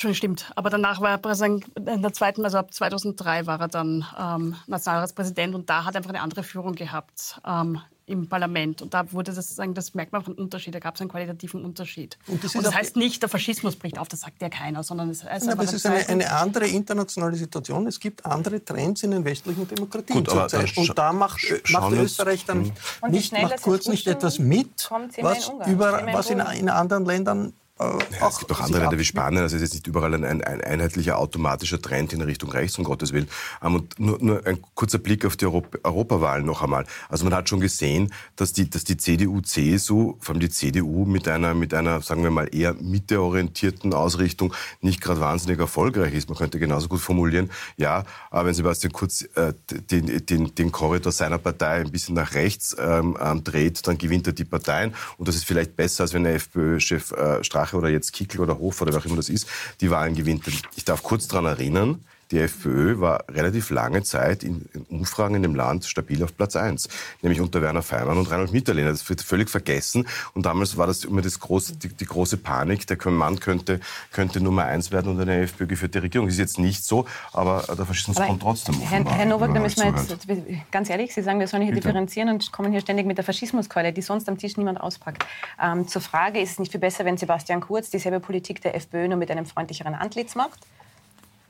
Schon 0.01 0.17
stimmt. 0.17 0.51
Aber 0.57 0.69
danach 0.69 1.01
war 1.01 1.11
er 1.11 1.45
in 1.45 2.03
der 2.03 2.13
zweiten, 2.13 2.45
also 2.45 2.59
ab 2.59 2.75
2003 2.75 3.47
war 3.47 3.61
er 3.61 3.69
dann 3.69 4.05
ähm, 4.19 4.57
Nationalratspräsident 4.67 5.55
und 5.55 5.71
da 5.71 5.85
hat 5.85 5.95
er 5.95 5.99
einfach 5.99 6.11
eine 6.11 6.23
andere 6.23 6.43
Führung 6.43 6.75
gehabt. 6.75 7.41
Ähm, 7.47 7.81
im 8.09 8.29
Parlament. 8.29 8.83
Und 8.83 8.95
da 8.95 9.13
wurde 9.13 9.33
das, 9.33 9.55
sagen, 9.55 9.75
das 9.75 9.95
merkt 9.95 10.13
man 10.13 10.25
von 10.25 10.35
Unterschied, 10.35 10.75
da 10.75 10.79
gab 10.79 10.95
es 10.95 11.01
einen 11.01 11.11
qualitativen 11.11 11.65
Unterschied. 11.65 12.19
Und 12.27 12.43
das, 12.43 12.55
und 12.55 12.65
das 12.65 12.75
heißt 12.75 12.97
nicht, 12.97 13.23
der 13.23 13.29
Faschismus 13.29 13.77
bricht 13.77 13.99
auf, 13.99 14.09
das 14.09 14.21
sagt 14.21 14.41
ja 14.41 14.49
keiner, 14.49 14.83
sondern 14.83 15.11
es 15.11 15.25
heißt 15.25 15.47
ja, 15.47 15.53
aber 15.53 15.65
es 15.65 15.73
ist 15.73 15.87
eine, 15.87 16.09
eine, 16.09 16.33
andere 16.33 16.67
internationale 16.67 17.37
Situation. 17.37 17.87
Es 17.87 18.01
gibt 18.01 18.25
andere 18.25 18.65
Trends 18.65 19.03
in 19.03 19.13
den 19.13 19.25
westlichen 19.25 19.69
Demokratien 19.69 20.25
Gut, 20.25 20.31
zurzeit. 20.31 20.77
Und 20.77 20.99
da 20.99 21.13
macht, 21.13 21.41
macht 21.71 21.93
Österreich 21.93 22.45
dann 22.45 22.73
nicht, 23.09 23.33
macht 23.33 23.63
kurz 23.63 23.89
nicht 23.89 24.07
etwas 24.07 24.39
mit, 24.39 24.91
was, 25.21 25.51
über, 25.67 26.07
was 26.13 26.31
in, 26.31 26.41
in 26.41 26.69
anderen 26.69 27.05
Ländern 27.05 27.53
ja, 27.79 28.29
es 28.29 28.39
gibt 28.39 28.51
auch 28.51 28.61
andere 28.61 28.83
Länder 28.83 28.99
wie 28.99 29.05
Spanien, 29.05 29.43
also 29.43 29.57
es 29.57 29.63
ist 29.63 29.69
jetzt 29.69 29.75
nicht 29.75 29.87
überall 29.87 30.13
ein, 30.15 30.25
ein, 30.25 30.43
ein, 30.43 30.61
einheitlicher 30.61 31.19
automatischer 31.19 31.81
Trend 31.81 32.13
in 32.13 32.23
Richtung 32.23 32.51
rechts, 32.51 32.77
um 32.79 32.85
Gottes 32.85 33.13
Willen. 33.13 33.29
Ähm, 33.63 33.77
und 33.77 34.01
nur, 34.01 34.19
nur 34.21 34.47
ein 34.47 34.59
kurzer 34.75 34.99
Blick 34.99 35.25
auf 35.25 35.37
die 35.37 35.47
Europa, 35.47 35.79
Europawahlen 35.85 36.45
noch 36.45 36.63
einmal. 36.63 36.87
Also 37.09 37.25
man 37.25 37.35
hat 37.35 37.49
schon 37.49 37.61
gesehen, 37.61 38.13
dass 38.37 38.53
die, 38.53 38.69
dass 38.69 38.85
die 38.85 38.97
CDU, 38.97 39.41
CSU, 39.41 40.17
vor 40.21 40.35
allem 40.35 40.41
die 40.41 40.51
CDU 40.51 41.05
mit 41.05 41.29
einer, 41.29 41.55
mit 41.55 41.73
einer, 41.73 42.01
sagen 42.01 42.23
wir 42.23 42.31
mal, 42.31 42.49
eher 42.53 42.75
mitteorientierten 42.75 43.95
Ausrichtung 43.95 44.53
nicht 44.81 45.01
gerade 45.01 45.21
wahnsinnig 45.21 45.61
erfolgreich 45.61 46.15
ist. 46.15 46.29
Man 46.29 46.39
könnte 46.39 46.59
genauso 46.59 46.89
gut 46.89 47.01
formulieren, 47.01 47.51
ja, 47.77 48.05
aber 48.31 48.49
wenn 48.49 48.55
Sebastian 48.55 48.93
Kurz 48.93 49.23
äh, 49.35 49.53
den, 49.71 50.27
den, 50.27 50.55
den 50.55 50.73
Korridor 50.73 51.13
seiner 51.13 51.39
Partei 51.39 51.81
ein 51.81 51.91
bisschen 51.93 52.15
nach 52.15 52.35
rechts 52.35 52.77
ähm, 52.79 53.17
ähm, 53.21 53.45
dreht, 53.45 53.87
dann 53.87 53.99
gewinnt 53.99 54.27
er 54.27 54.33
die 54.33 54.45
Parteien. 54.45 54.95
Und 55.17 55.29
das 55.29 55.37
ist 55.37 55.45
vielleicht 55.45 55.77
besser, 55.77 56.03
als 56.03 56.15
wenn 56.15 56.25
der 56.25 56.35
FPÖ-Chef 56.35 57.13
äh, 57.13 57.45
Strache 57.45 57.68
Strache 57.69 57.77
oder 57.77 57.89
jetzt 57.89 58.13
Kickel 58.13 58.41
oder 58.41 58.59
Hof 58.59 58.81
oder 58.81 58.93
wer 58.93 59.01
auch 59.01 59.05
immer 59.05 59.17
das 59.17 59.29
ist, 59.29 59.47
die 59.81 59.91
Wahlen 59.91 60.15
gewinnt. 60.15 60.45
Ich 60.77 60.85
darf 60.85 61.03
kurz 61.03 61.29
daran 61.29 61.47
erinnern, 61.47 62.05
die 62.31 62.41
FPÖ 62.41 63.01
war 63.01 63.25
relativ 63.31 63.71
lange 63.71 64.03
Zeit 64.03 64.43
in, 64.45 64.69
Umfragen 64.89 65.35
in 65.35 65.43
dem 65.43 65.55
Land 65.55 65.85
stabil 65.85 66.23
auf 66.23 66.37
Platz 66.37 66.57
1, 66.57 66.89
nämlich 67.23 67.41
unter 67.41 67.63
Werner 67.63 67.83
Feimann 67.83 68.19
und 68.19 68.31
Reinhold 68.31 68.53
Mitterlehner. 68.53 68.91
Das 68.91 69.09
wird 69.09 69.23
völlig 69.23 69.49
vergessen. 69.49 70.07
Und 70.35 70.47
damals 70.47 70.77
war 70.77 70.87
das 70.87 71.05
immer 71.05 71.23
das 71.23 71.41
große, 71.41 71.77
die, 71.77 71.89
die 71.89 72.05
große 72.05 72.37
Panik, 72.37 72.87
der 72.87 72.99
Mann 73.11 73.41
könnte, 73.41 73.81
könnte 74.13 74.41
Nummer 74.41 74.65
1 74.65 74.93
werden 74.93 75.11
unter 75.11 75.23
eine 75.23 75.43
FPÖ 75.43 75.67
geführte 75.67 76.03
Regierung. 76.03 76.27
Das 76.27 76.35
ist 76.35 76.41
jetzt 76.41 76.59
nicht 76.59 76.85
so, 76.85 77.07
aber 77.33 77.65
der 77.67 77.87
Faschismus 77.87 78.17
aber 78.19 78.27
kommt 78.27 78.43
trotzdem. 78.43 78.81
Herr, 78.81 79.05
Herr 79.05 79.27
Nowak, 79.27 79.55
da 79.55 79.61
müssen 79.61 79.83
wir 79.83 79.91
jetzt, 79.91 80.71
ganz 80.71 80.91
ehrlich, 80.91 81.15
Sie 81.15 81.23
sagen, 81.23 81.41
wir 81.41 81.49
sollen 81.49 81.63
hier 81.63 81.73
Bitte? 81.73 81.89
differenzieren 81.89 82.29
und 82.29 82.53
kommen 82.53 82.73
hier 82.73 82.81
ständig 82.81 83.07
mit 83.07 83.17
der 83.17 83.25
Faschismuskeule, 83.25 83.93
die 83.93 84.03
sonst 84.03 84.29
am 84.29 84.37
Tisch 84.37 84.57
niemand 84.57 84.81
auspackt. 84.81 85.25
Ähm, 85.63 85.89
zur 85.89 86.03
Frage, 86.03 86.41
ist 86.41 86.53
es 86.53 86.59
nicht 86.59 86.73
viel 86.73 86.81
besser, 86.81 87.05
wenn 87.05 87.17
Sebastian 87.17 87.61
Kurz 87.61 87.91
dieselbe 87.91 88.21
Politik 88.21 88.61
der 88.61 88.75
FPÖ 88.75 89.09
nur 89.09 89.17
mit 89.17 89.31
einem 89.31 89.47
freundlicheren 89.47 89.95
Antlitz 89.95 90.35
macht? 90.35 90.61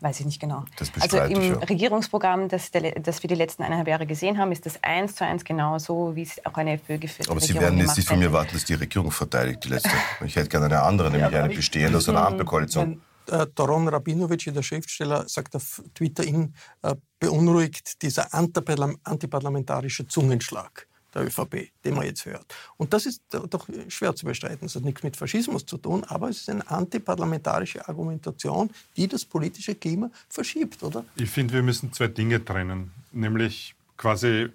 Weiß 0.00 0.20
ich 0.20 0.26
nicht 0.26 0.40
genau. 0.40 0.64
also 1.00 1.18
im 1.18 1.40
ich, 1.40 1.48
ja. 1.48 1.56
Regierungsprogramm, 1.58 2.48
das, 2.48 2.70
das, 2.70 3.22
wir 3.22 3.28
die 3.28 3.34
letzten 3.34 3.64
eineinhalb 3.64 3.88
Jahre 3.88 4.06
gesehen 4.06 4.38
haben, 4.38 4.52
ist 4.52 4.64
das 4.64 4.82
eins 4.82 5.16
zu 5.16 5.24
eins 5.24 5.44
genau 5.44 5.78
so, 5.78 6.14
wie 6.14 6.22
es 6.22 6.44
auch 6.46 6.54
eine 6.54 6.74
FPÖ 6.74 6.98
geführt 6.98 7.28
Aber 7.28 7.40
Sie 7.40 7.54
werden 7.54 7.78
jetzt 7.78 7.96
nicht 7.96 8.08
von 8.08 8.18
mir 8.18 8.32
warten, 8.32 8.50
dass 8.52 8.64
die 8.64 8.74
Regierung 8.74 9.10
verteidigt, 9.10 9.64
die 9.64 9.70
letzte. 9.70 9.90
Ich 10.24 10.36
hätte 10.36 10.48
gerne 10.48 10.66
eine 10.66 10.82
andere, 10.82 11.10
nämlich 11.10 11.32
ja, 11.32 11.42
eine 11.42 11.52
bestehende 11.52 11.98
aus 11.98 12.08
einer 12.08 12.24
Ampelkoalition. 12.26 13.00
Äh, 13.30 13.46
Doron 13.54 13.88
Rabinovic, 13.88 14.52
der 14.54 14.62
Schriftsteller, 14.62 15.28
sagt 15.28 15.56
auf 15.56 15.82
Twitter, 15.94 16.24
ihn 16.24 16.54
äh, 16.82 16.94
beunruhigt 17.18 18.00
dieser 18.02 18.32
antiparlamentarische 18.32 20.06
Zungenschlag 20.06 20.86
der 21.18 21.26
ÖVP, 21.26 21.70
den 21.84 21.94
man 21.94 22.04
jetzt 22.04 22.24
hört. 22.26 22.44
Und 22.76 22.92
das 22.92 23.06
ist 23.06 23.22
doch 23.50 23.68
schwer 23.88 24.14
zu 24.14 24.26
bestreiten. 24.26 24.58
Das 24.62 24.74
hat 24.74 24.84
nichts 24.84 25.02
mit 25.02 25.16
Faschismus 25.16 25.66
zu 25.66 25.76
tun, 25.76 26.04
aber 26.04 26.28
es 26.28 26.38
ist 26.38 26.50
eine 26.50 26.68
antiparlamentarische 26.70 27.86
Argumentation, 27.88 28.70
die 28.96 29.08
das 29.08 29.24
politische 29.24 29.74
Klima 29.74 30.10
verschiebt, 30.28 30.82
oder? 30.82 31.04
Ich 31.16 31.30
finde, 31.30 31.54
wir 31.54 31.62
müssen 31.62 31.92
zwei 31.92 32.08
Dinge 32.08 32.44
trennen. 32.44 32.92
Nämlich 33.12 33.74
quasi, 33.96 34.48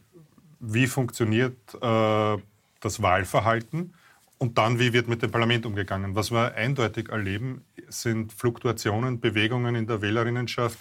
wie 0.60 0.88
funktioniert 0.88 1.58
äh, 1.82 2.38
das 2.80 3.02
Wahlverhalten 3.02 3.94
und 4.38 4.58
dann, 4.58 4.80
wie 4.80 4.94
wird 4.94 5.08
mit 5.08 5.22
dem 5.22 5.32
Parlament 5.32 5.66
umgegangen. 5.66 6.16
Was 6.16 6.32
wir 6.32 6.56
eindeutig 6.56 7.10
erleben, 7.10 7.64
sind 7.90 8.34
Fluktuationen, 8.34 9.20
Bewegungen 9.20 9.76
in 9.76 9.88
der 9.88 10.02
Wählerinnenschaft, 10.02 10.78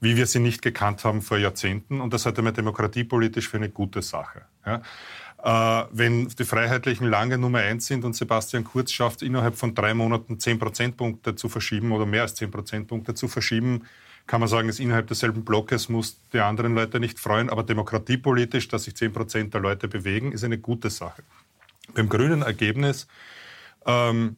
wie 0.00 0.16
wir 0.16 0.26
sie 0.26 0.40
nicht 0.40 0.62
gekannt 0.62 1.04
haben 1.04 1.22
vor 1.22 1.38
Jahrzehnten. 1.38 2.00
Und 2.00 2.12
das 2.12 2.26
halte 2.26 2.42
man 2.42 2.54
demokratiepolitisch 2.54 3.48
für 3.48 3.56
eine 3.56 3.70
gute 3.70 4.02
Sache. 4.02 4.42
Ja? 4.64 4.82
Äh, 5.42 5.86
wenn 5.90 6.28
die 6.28 6.44
Freiheitlichen 6.44 7.08
lange 7.08 7.38
Nummer 7.38 7.58
eins 7.58 7.86
sind 7.86 8.04
und 8.04 8.14
Sebastian 8.14 8.64
Kurz 8.64 8.92
schafft, 8.92 9.22
innerhalb 9.22 9.56
von 9.56 9.74
drei 9.74 9.92
Monaten 9.92 10.38
zehn 10.38 10.58
Prozentpunkte 10.58 11.34
zu 11.34 11.48
verschieben 11.48 11.92
oder 11.92 12.06
mehr 12.06 12.22
als 12.22 12.34
zehn 12.34 12.50
Prozentpunkte 12.50 13.14
zu 13.14 13.28
verschieben, 13.28 13.82
kann 14.26 14.38
man 14.40 14.48
sagen, 14.48 14.68
ist 14.68 14.78
innerhalb 14.78 15.08
desselben 15.08 15.44
Blockes 15.44 15.88
muss 15.88 16.20
die 16.32 16.38
anderen 16.38 16.74
Leute 16.74 17.00
nicht 17.00 17.18
freuen. 17.18 17.50
Aber 17.50 17.64
demokratiepolitisch, 17.64 18.68
dass 18.68 18.84
sich 18.84 18.94
zehn 18.94 19.12
Prozent 19.12 19.52
der 19.52 19.60
Leute 19.60 19.88
bewegen, 19.88 20.30
ist 20.30 20.44
eine 20.44 20.58
gute 20.58 20.90
Sache. 20.90 21.24
Beim 21.94 22.08
grünen 22.08 22.42
Ergebnis 22.42 23.08
ähm, 23.84 24.36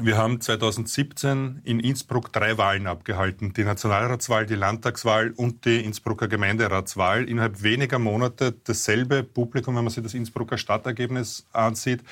wir 0.00 0.16
haben 0.16 0.40
2017 0.40 1.60
in 1.64 1.80
Innsbruck 1.80 2.32
drei 2.32 2.58
Wahlen 2.58 2.86
abgehalten. 2.86 3.52
Die 3.52 3.64
Nationalratswahl, 3.64 4.46
die 4.46 4.54
Landtagswahl 4.54 5.30
und 5.30 5.64
die 5.64 5.84
Innsbrucker 5.84 6.28
Gemeinderatswahl. 6.28 7.28
Innerhalb 7.28 7.62
weniger 7.62 7.98
Monate 7.98 8.54
dasselbe 8.64 9.22
Publikum, 9.22 9.76
wenn 9.76 9.84
man 9.84 9.92
sich 9.92 10.02
das 10.02 10.14
Innsbrucker 10.14 10.58
Stadtergebnis 10.58 11.46
ansieht, 11.52 12.02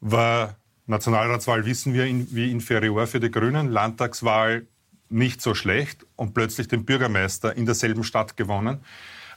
war 0.00 0.56
Nationalratswahl, 0.86 1.64
wissen 1.66 1.94
wir, 1.94 2.04
wie 2.04 2.50
inferior 2.50 3.06
für 3.06 3.20
die 3.20 3.30
Grünen. 3.30 3.70
Landtagswahl 3.70 4.66
nicht 5.08 5.40
so 5.40 5.54
schlecht 5.54 6.06
und 6.16 6.34
plötzlich 6.34 6.68
den 6.68 6.84
Bürgermeister 6.84 7.56
in 7.56 7.66
derselben 7.66 8.04
Stadt 8.04 8.36
gewonnen. 8.36 8.80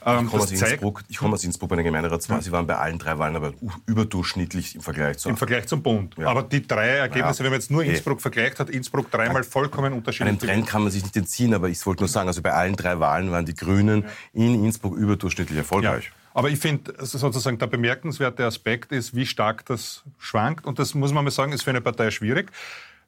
Ähm, 0.06 0.24
ich 0.24 0.30
komme 0.30 0.42
aus, 0.42 0.50
Innsbruck, 0.50 1.02
ich 1.08 1.16
komme 1.16 1.34
aus 1.34 1.44
Innsbruck 1.44 1.70
bei 1.70 1.76
der 1.76 1.84
Gemeinderatswahl. 1.84 2.42
Sie 2.42 2.52
waren 2.52 2.66
bei 2.66 2.76
allen 2.76 2.98
drei 2.98 3.18
Wahlen 3.18 3.36
aber 3.36 3.52
überdurchschnittlich 3.86 4.74
im 4.74 4.80
Vergleich 4.80 5.18
zum 5.18 5.30
Im 5.30 5.36
Vergleich 5.36 5.66
zum 5.66 5.82
Bund. 5.82 6.14
Ja. 6.18 6.28
Aber 6.28 6.42
die 6.42 6.66
drei 6.66 6.88
Ergebnisse, 6.88 7.38
ja. 7.38 7.44
wenn 7.44 7.52
man 7.52 7.60
jetzt 7.60 7.70
nur 7.70 7.82
Innsbruck 7.84 8.20
vergleicht, 8.20 8.60
hat 8.60 8.70
Innsbruck 8.70 9.10
dreimal 9.10 9.44
vollkommen 9.44 9.92
unterschiedlich. 9.92 10.28
Einen 10.28 10.38
Trend 10.38 10.66
kann 10.66 10.82
man 10.82 10.92
sich 10.92 11.02
nicht 11.02 11.16
entziehen, 11.16 11.54
aber 11.54 11.68
ich 11.68 11.84
wollte 11.86 12.02
nur 12.02 12.08
sagen, 12.08 12.28
also 12.28 12.42
bei 12.42 12.52
allen 12.52 12.76
drei 12.76 12.98
Wahlen 13.00 13.30
waren 13.30 13.46
die 13.46 13.54
Grünen 13.54 14.04
in 14.32 14.64
Innsbruck 14.64 14.96
überdurchschnittlich 14.96 15.58
erfolgreich. 15.58 16.04
Ja. 16.04 16.10
Aber 16.34 16.50
ich 16.50 16.58
finde 16.58 16.92
sozusagen 16.98 17.58
der 17.58 17.68
bemerkenswerte 17.68 18.44
Aspekt 18.44 18.90
ist, 18.90 19.14
wie 19.14 19.24
stark 19.24 19.64
das 19.66 20.02
schwankt. 20.18 20.66
Und 20.66 20.80
das 20.80 20.92
muss 20.94 21.12
man 21.12 21.24
mal 21.24 21.30
sagen, 21.30 21.52
ist 21.52 21.62
für 21.62 21.70
eine 21.70 21.80
Partei 21.80 22.10
schwierig. 22.10 22.50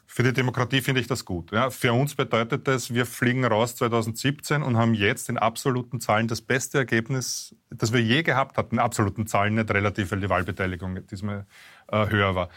Für 0.08 0.22
die 0.22 0.32
Demokratie 0.32 0.80
finde 0.80 1.00
ich 1.00 1.08
das 1.08 1.24
gut. 1.24 1.50
Ja, 1.50 1.68
für 1.68 1.92
uns 1.92 2.14
bedeutet 2.14 2.68
das, 2.68 2.94
wir 2.94 3.06
fliegen 3.06 3.44
raus 3.44 3.74
2017 3.76 4.62
und 4.62 4.76
haben 4.76 4.94
jetzt 4.94 5.28
in 5.28 5.36
absoluten 5.36 6.00
Zahlen 6.00 6.28
das 6.28 6.40
beste 6.40 6.78
Ergebnis, 6.78 7.56
das 7.70 7.92
wir 7.92 8.00
je 8.00 8.22
gehabt 8.22 8.56
hatten. 8.56 8.76
In 8.76 8.78
absoluten 8.78 9.26
Zahlen 9.26 9.56
nicht 9.56 9.70
relativ, 9.70 10.12
weil 10.12 10.20
die 10.20 10.30
Wahlbeteiligung 10.30 11.06
diesmal 11.08 11.44
äh, 11.88 12.08
höher 12.08 12.34
war. 12.34 12.50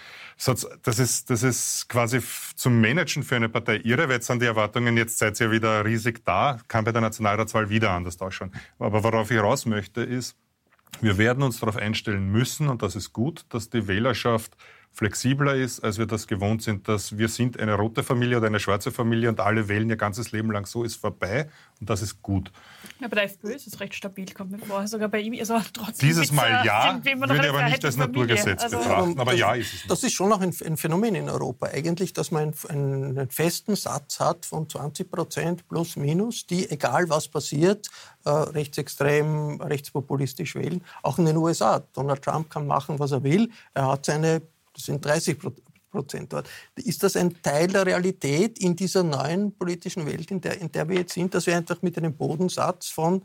Das 0.45 0.99
ist, 0.99 1.29
das 1.29 1.43
ist 1.43 1.89
quasi 1.89 2.21
zum 2.55 2.79
Managen 2.79 3.23
für 3.23 3.35
eine 3.35 3.49
Partei 3.49 3.77
irre, 3.77 4.07
weil 4.07 4.15
jetzt 4.15 4.27
sind 4.27 4.41
die 4.41 4.45
Erwartungen, 4.45 4.95
jetzt 4.95 5.17
seid 5.17 5.39
ihr 5.41 5.51
wieder 5.51 5.83
riesig 5.83 6.23
da, 6.23 6.59
kann 6.67 6.85
bei 6.85 6.91
der 6.91 7.01
Nationalratswahl 7.01 7.69
wieder 7.69 7.91
anders 7.91 8.21
ausschauen. 8.21 8.51
Aber 8.77 9.03
worauf 9.03 9.31
ich 9.31 9.39
raus 9.39 9.65
möchte, 9.65 10.01
ist, 10.01 10.37
wir 11.01 11.17
werden 11.17 11.43
uns 11.43 11.59
darauf 11.59 11.77
einstellen 11.77 12.31
müssen, 12.31 12.67
und 12.67 12.81
das 12.81 12.95
ist 12.95 13.13
gut, 13.13 13.45
dass 13.49 13.69
die 13.69 13.87
Wählerschaft 13.87 14.55
flexibler 14.91 15.55
ist, 15.55 15.79
als 15.81 15.97
wir 15.97 16.05
das 16.05 16.27
gewohnt 16.27 16.61
sind, 16.61 16.87
dass 16.87 17.17
wir 17.17 17.29
sind 17.29 17.59
eine 17.59 17.75
rote 17.75 18.03
Familie 18.03 18.37
oder 18.37 18.47
eine 18.47 18.59
schwarze 18.59 18.91
Familie 18.91 19.29
und 19.29 19.39
alle 19.39 19.67
wählen 19.69 19.89
ihr 19.89 19.95
ganzes 19.95 20.31
Leben 20.31 20.51
lang 20.51 20.65
so, 20.65 20.83
ist 20.83 20.95
vorbei 20.95 21.49
und 21.79 21.89
das 21.89 22.01
ist 22.01 22.21
gut. 22.21 22.51
Ja, 22.99 23.07
bei 23.07 23.15
der 23.15 23.23
FPÖ 23.25 23.53
ist 23.53 23.67
es 23.67 23.79
recht 23.79 23.95
stabil, 23.95 24.25
kommt 24.33 24.51
mir 24.51 24.59
vor. 24.59 24.85
Sogar 24.87 25.07
bei 25.07 25.21
ihm 25.21 25.33
ist 25.33 25.49
er 25.49 25.63
trotzdem. 25.71 26.09
Dieses 26.09 26.33
Mal 26.33 26.65
ja, 26.65 26.99
würde 27.03 27.35
ich 27.35 27.49
aber 27.49 27.63
nicht 27.63 27.85
als 27.85 27.95
Naturgesetz 27.95 28.63
also 28.63 28.77
betrachten. 28.77 29.19
Aber 29.19 29.31
das, 29.31 29.39
ja 29.39 29.53
ist 29.53 29.67
es. 29.67 29.73
Nicht. 29.73 29.91
Das 29.91 30.03
ist 30.03 30.13
schon 30.13 30.29
noch 30.29 30.41
ein, 30.41 30.53
ein, 30.65 30.75
Phänomen 30.75 31.15
in 31.15 31.29
Europa 31.29 31.67
eigentlich, 31.67 32.11
dass 32.11 32.31
man 32.31 32.53
einen, 32.67 33.17
einen 33.17 33.29
festen 33.29 33.77
Satz 33.77 34.19
hat 34.19 34.45
von 34.45 34.67
20 34.67 35.09
Prozent 35.09 35.67
plus 35.69 35.95
minus, 35.95 36.45
die, 36.45 36.69
egal 36.69 37.09
was 37.09 37.29
passiert, 37.29 37.89
äh, 38.25 38.29
rechtsextrem, 38.29 39.61
rechtspopulistisch 39.61 40.55
wählen. 40.55 40.83
Auch 41.03 41.19
in 41.19 41.25
den 41.25 41.37
USA. 41.37 41.79
Donald 41.93 42.21
Trump 42.21 42.49
kann 42.49 42.67
machen, 42.67 42.99
was 42.99 43.11
er 43.11 43.23
will. 43.23 43.49
Er 43.73 43.87
hat 43.87 44.05
seine 44.05 44.41
das 44.73 44.85
sind 44.85 45.03
30 45.03 45.37
Prozent 45.91 46.33
dort. 46.33 46.47
Ist 46.75 47.03
das 47.03 47.15
ein 47.15 47.41
Teil 47.41 47.67
der 47.67 47.85
Realität 47.85 48.59
in 48.59 48.75
dieser 48.75 49.03
neuen 49.03 49.51
politischen 49.51 50.05
Welt, 50.05 50.31
in 50.31 50.41
der, 50.41 50.61
in 50.61 50.71
der 50.71 50.87
wir 50.87 50.97
jetzt 50.97 51.13
sind, 51.13 51.33
dass 51.33 51.47
wir 51.47 51.57
einfach 51.57 51.81
mit 51.81 51.97
einem 51.97 52.15
Bodensatz 52.15 52.89
von 52.89 53.23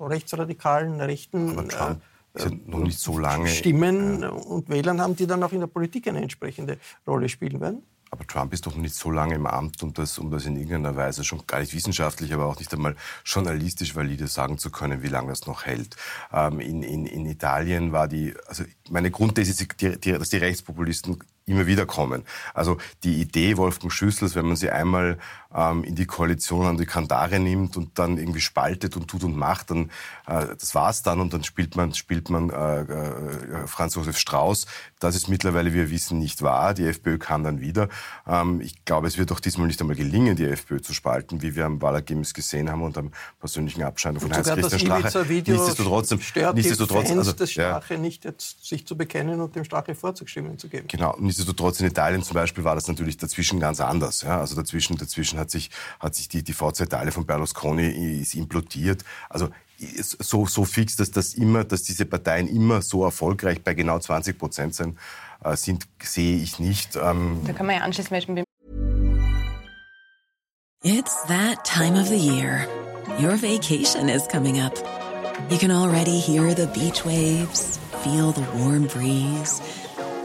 rechtsradikalen, 0.00 1.00
rechten 1.00 1.70
äh, 1.70 2.50
noch 2.66 2.80
nicht 2.80 2.98
so 2.98 3.18
lange, 3.18 3.48
Stimmen 3.48 4.22
ja. 4.22 4.28
und 4.28 4.68
Wählern 4.68 5.00
haben, 5.00 5.16
die 5.16 5.26
dann 5.26 5.42
auch 5.42 5.52
in 5.52 5.60
der 5.60 5.66
Politik 5.68 6.08
eine 6.08 6.20
entsprechende 6.20 6.78
Rolle 7.06 7.28
spielen 7.28 7.60
werden? 7.60 7.82
Aber 8.10 8.26
Trump 8.26 8.52
ist 8.52 8.66
doch 8.66 8.76
nicht 8.76 8.94
so 8.94 9.10
lange 9.10 9.34
im 9.34 9.46
Amt, 9.46 9.82
um 9.82 9.92
das, 9.92 10.18
um 10.18 10.30
das 10.30 10.46
in 10.46 10.56
irgendeiner 10.56 10.96
Weise 10.96 11.24
schon 11.24 11.46
gar 11.46 11.60
nicht 11.60 11.74
wissenschaftlich, 11.74 12.32
aber 12.32 12.46
auch 12.46 12.58
nicht 12.58 12.72
einmal 12.72 12.96
journalistisch 13.24 13.94
valide 13.96 14.26
sagen 14.28 14.58
zu 14.58 14.70
können, 14.70 15.02
wie 15.02 15.08
lange 15.08 15.28
das 15.28 15.46
noch 15.46 15.64
hält. 15.64 15.96
Ähm, 16.32 16.60
in, 16.60 16.82
in, 16.82 17.06
in 17.06 17.26
Italien 17.26 17.92
war 17.92 18.08
die, 18.08 18.34
also 18.46 18.64
meine 18.90 19.10
Grundthese 19.10 19.50
ist, 19.50 19.82
dass 20.04 20.28
die 20.28 20.36
Rechtspopulisten 20.36 21.18
immer 21.46 21.66
wieder 21.66 21.86
kommen. 21.86 22.24
Also 22.54 22.76
die 23.04 23.20
Idee 23.20 23.56
Wolfgang 23.56 23.92
Schüssels, 23.92 24.34
wenn 24.34 24.46
man 24.46 24.56
sie 24.56 24.70
einmal 24.70 25.18
ähm, 25.54 25.84
in 25.84 25.94
die 25.94 26.06
Koalition 26.06 26.66
an 26.66 26.76
die 26.76 26.86
Kandare 26.86 27.38
nimmt 27.38 27.76
und 27.76 27.98
dann 27.98 28.18
irgendwie 28.18 28.40
spaltet 28.40 28.96
und 28.96 29.08
tut 29.08 29.22
und 29.22 29.36
macht, 29.36 29.70
dann 29.70 29.90
äh, 30.26 30.46
das 30.58 30.74
war's 30.74 31.02
dann 31.02 31.20
und 31.20 31.32
dann 31.32 31.44
spielt 31.44 31.76
man 31.76 31.94
spielt 31.94 32.30
man 32.30 32.50
äh, 32.50 32.80
äh, 32.80 33.66
Franz 33.66 33.94
Josef 33.94 34.18
Strauß. 34.18 34.66
Das 34.98 35.14
ist 35.14 35.28
mittlerweile, 35.28 35.72
wie 35.72 35.76
wir 35.76 35.90
wissen, 35.90 36.18
nicht 36.18 36.42
wahr. 36.42 36.74
Die 36.74 36.86
FPÖ 36.86 37.18
kam 37.18 37.44
dann 37.44 37.60
wieder. 37.60 37.88
Ähm, 38.26 38.60
ich 38.60 38.84
glaube, 38.84 39.06
es 39.06 39.16
wird 39.16 39.30
auch 39.30 39.40
diesmal 39.40 39.68
nicht 39.68 39.80
einmal 39.80 39.96
gelingen, 39.96 40.34
die 40.34 40.44
FPÖ 40.44 40.80
zu 40.80 40.94
spalten, 40.94 41.42
wie 41.42 41.54
wir 41.54 41.66
am 41.66 41.80
Wahlergebnis 41.80 42.34
gesehen 42.34 42.70
haben 42.70 42.82
und 42.82 42.98
am 42.98 43.12
persönlichen 43.38 43.84
Abscheiden 43.84 44.18
von 44.18 44.32
Heinz-Christian 44.32 44.80
Strache. 44.80 45.24
Nichtsdestotrotz, 45.26 46.12
stört 46.22 46.56
nichtsdestotrotz, 46.56 47.08
Fans 47.08 47.18
also, 47.18 47.32
des 47.32 47.52
Strache 47.52 47.94
ja. 47.94 48.00
nicht 48.00 48.24
jetzt 48.24 48.66
sich 48.66 48.84
zu 48.84 48.96
bekennen 48.96 49.40
und 49.40 49.54
dem 49.54 49.64
Strache 49.64 49.94
Vorzugsstimmen 49.94 50.58
zu 50.58 50.68
geben. 50.68 50.88
Genau 50.88 51.14
nichtsdestotrotz 51.36 51.80
in 51.80 51.86
Italien 51.86 52.22
zum 52.22 52.34
Beispiel 52.34 52.64
war 52.64 52.74
das 52.74 52.88
natürlich 52.88 53.16
dazwischen 53.16 53.60
ganz 53.60 53.80
anders. 53.80 54.22
Ja? 54.22 54.40
Also 54.40 54.56
dazwischen, 54.56 54.96
dazwischen 54.96 55.38
hat 55.38 55.50
sich, 55.50 55.70
hat 56.00 56.14
sich 56.14 56.28
die, 56.28 56.42
die 56.42 56.52
VZ 56.52 56.80
Italia 56.80 57.10
von 57.10 57.26
Berlusconi 57.26 58.20
ist 58.20 58.34
implodiert. 58.34 59.04
Also 59.28 59.50
so, 60.00 60.46
so 60.46 60.64
fix, 60.64 60.96
dass 60.96 61.10
das 61.10 61.34
immer, 61.34 61.64
dass 61.64 61.82
diese 61.82 62.06
Parteien 62.06 62.48
immer 62.48 62.80
so 62.80 63.04
erfolgreich 63.04 63.62
bei 63.62 63.74
genau 63.74 63.98
20 63.98 64.38
Prozent 64.38 64.74
sind, 64.74 64.98
äh, 65.44 65.56
sind, 65.56 65.86
sehe 66.02 66.38
ich 66.38 66.58
nicht. 66.58 66.96
Ähm 66.96 67.42
da 67.46 67.52
kann 67.52 67.66
man 67.66 67.76
ja 67.76 67.82
anschließen. 67.82 68.44
It's 70.82 71.22
that 71.26 71.64
time 71.64 72.00
of 72.00 72.08
the 72.08 72.16
year. 72.16 72.66
Your 73.18 73.36
vacation 73.36 74.08
is 74.08 74.26
coming 74.28 74.60
up. 74.60 74.74
You 75.50 75.58
can 75.58 75.70
already 75.70 76.18
hear 76.18 76.54
the 76.54 76.66
beach 76.68 77.04
waves, 77.04 77.78
feel 78.02 78.32
the 78.32 78.42
warm 78.54 78.86
breeze, 78.86 79.60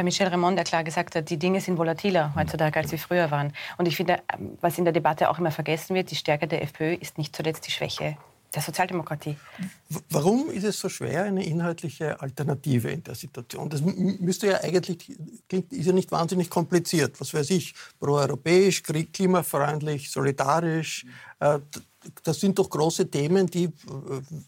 Bei 0.00 0.04
Michel 0.04 0.28
Raymond, 0.28 0.56
der 0.56 0.64
klar 0.64 0.82
gesagt 0.82 1.14
hat, 1.14 1.28
die 1.28 1.36
Dinge 1.36 1.60
sind 1.60 1.76
volatiler 1.76 2.32
heutzutage, 2.34 2.78
als 2.78 2.88
sie 2.88 2.96
früher 2.96 3.30
waren. 3.30 3.52
Und 3.76 3.84
ich 3.86 3.96
finde, 3.96 4.22
was 4.62 4.78
in 4.78 4.84
der 4.84 4.94
Debatte 4.94 5.28
auch 5.28 5.38
immer 5.38 5.50
vergessen 5.50 5.94
wird, 5.94 6.10
die 6.10 6.16
Stärke 6.16 6.48
der 6.48 6.62
FPÖ 6.62 6.94
ist 6.94 7.18
nicht 7.18 7.36
zuletzt 7.36 7.66
die 7.66 7.70
Schwäche 7.70 8.16
der 8.54 8.62
Sozialdemokratie. 8.62 9.36
Warum 10.08 10.48
ist 10.48 10.64
es 10.64 10.80
so 10.80 10.88
schwer, 10.88 11.24
eine 11.24 11.44
inhaltliche 11.44 12.18
Alternative 12.18 12.88
in 12.88 13.04
der 13.04 13.14
Situation? 13.14 13.68
Das 13.68 13.82
müsste 13.82 14.46
ja 14.46 14.62
eigentlich, 14.62 15.18
klingt, 15.50 15.70
ist 15.70 15.84
ja 15.84 15.92
nicht 15.92 16.10
wahnsinnig 16.10 16.48
kompliziert. 16.48 17.20
Was 17.20 17.34
weiß 17.34 17.50
ich, 17.50 17.74
proeuropäisch, 17.98 18.82
klimafreundlich, 18.82 20.10
solidarisch. 20.10 21.04
Das 22.22 22.40
sind 22.40 22.58
doch 22.58 22.70
große 22.70 23.10
Themen, 23.10 23.46
die, 23.46 23.64
äh, 23.64 23.70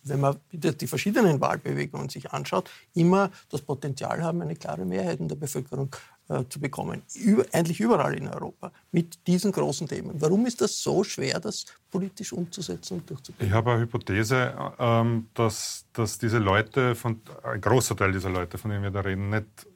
wenn 0.04 0.20
man 0.20 0.36
die 0.52 0.86
verschiedenen 0.86 1.40
Wahlbewegungen 1.40 2.08
sich 2.08 2.30
anschaut, 2.30 2.70
immer 2.94 3.30
das 3.50 3.62
Potenzial 3.62 4.22
haben, 4.22 4.42
eine 4.42 4.56
klare 4.56 4.84
Mehrheit 4.84 5.20
in 5.20 5.28
der 5.28 5.36
Bevölkerung 5.36 5.94
äh, 6.28 6.44
zu 6.48 6.60
bekommen. 6.60 7.02
Über, 7.14 7.44
eigentlich 7.52 7.80
überall 7.80 8.14
in 8.14 8.28
Europa 8.28 8.72
mit 8.90 9.26
diesen 9.26 9.52
großen 9.52 9.86
Themen. 9.88 10.20
Warum 10.20 10.46
ist 10.46 10.60
das 10.60 10.80
so 10.82 11.04
schwer, 11.04 11.40
das 11.40 11.66
politisch 11.90 12.32
umzusetzen 12.32 12.98
und 12.98 13.10
durchzubringen? 13.10 13.50
Ich 13.50 13.54
habe 13.54 13.72
eine 13.72 13.82
Hypothese, 13.82 14.54
ähm, 14.78 15.28
dass, 15.34 15.84
dass 15.92 16.18
diese 16.18 16.38
Leute, 16.38 16.94
von, 16.94 17.20
ein 17.42 17.60
großer 17.60 17.96
Teil 17.96 18.12
dieser 18.12 18.30
Leute, 18.30 18.56
von 18.56 18.70
denen 18.70 18.82
wir 18.82 18.90
da 18.90 19.00
reden, 19.00 19.30
nicht 19.30 19.66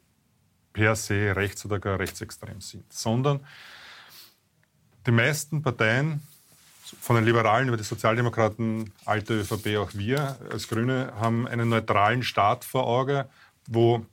per 0.72 0.94
se 0.94 1.34
rechts 1.34 1.64
oder 1.64 1.78
gar 1.78 1.98
rechtsextrem 1.98 2.60
sind, 2.60 2.92
sondern 2.92 3.40
die 5.06 5.10
meisten 5.10 5.62
Parteien, 5.62 6.20
von 7.00 7.16
den 7.16 7.24
Liberalen 7.24 7.68
über 7.68 7.76
die 7.76 7.84
Sozialdemokraten, 7.84 8.92
alte 9.04 9.40
ÖVP, 9.40 9.76
auch 9.78 9.90
wir 9.94 10.36
als 10.50 10.68
Grüne, 10.68 11.12
haben 11.18 11.46
einen 11.46 11.68
neutralen 11.68 12.22
Staat 12.22 12.64
vor 12.64 12.86
Auge, 12.86 13.28
wo 13.66 14.04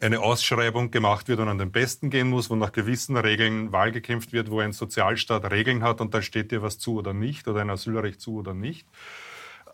eine 0.00 0.20
Ausschreibung 0.20 0.90
gemacht 0.90 1.28
wird 1.28 1.40
und 1.40 1.48
an 1.48 1.58
den 1.58 1.72
Besten 1.72 2.10
gehen 2.10 2.28
muss, 2.28 2.50
wo 2.50 2.56
nach 2.56 2.72
gewissen 2.72 3.16
Regeln 3.16 3.72
Wahl 3.72 3.92
gekämpft 3.92 4.32
wird, 4.32 4.50
wo 4.50 4.60
ein 4.60 4.72
Sozialstaat 4.72 5.50
Regeln 5.50 5.82
hat 5.82 6.00
und 6.00 6.12
dann 6.14 6.22
steht 6.22 6.50
dir 6.50 6.62
was 6.62 6.78
zu 6.78 6.98
oder 6.98 7.14
nicht 7.14 7.48
oder 7.48 7.60
ein 7.60 7.70
Asylrecht 7.70 8.20
zu 8.20 8.36
oder 8.36 8.54
nicht. 8.54 8.86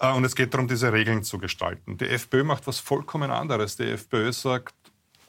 Äh, 0.00 0.12
und 0.12 0.24
es 0.24 0.36
geht 0.36 0.54
darum, 0.54 0.68
diese 0.68 0.92
Regeln 0.92 1.22
zu 1.24 1.38
gestalten. 1.38 1.98
Die 1.98 2.08
FPÖ 2.08 2.44
macht 2.44 2.66
was 2.66 2.78
vollkommen 2.78 3.30
anderes. 3.30 3.76
Die 3.76 3.90
FPÖ 3.90 4.32
sagt, 4.32 4.74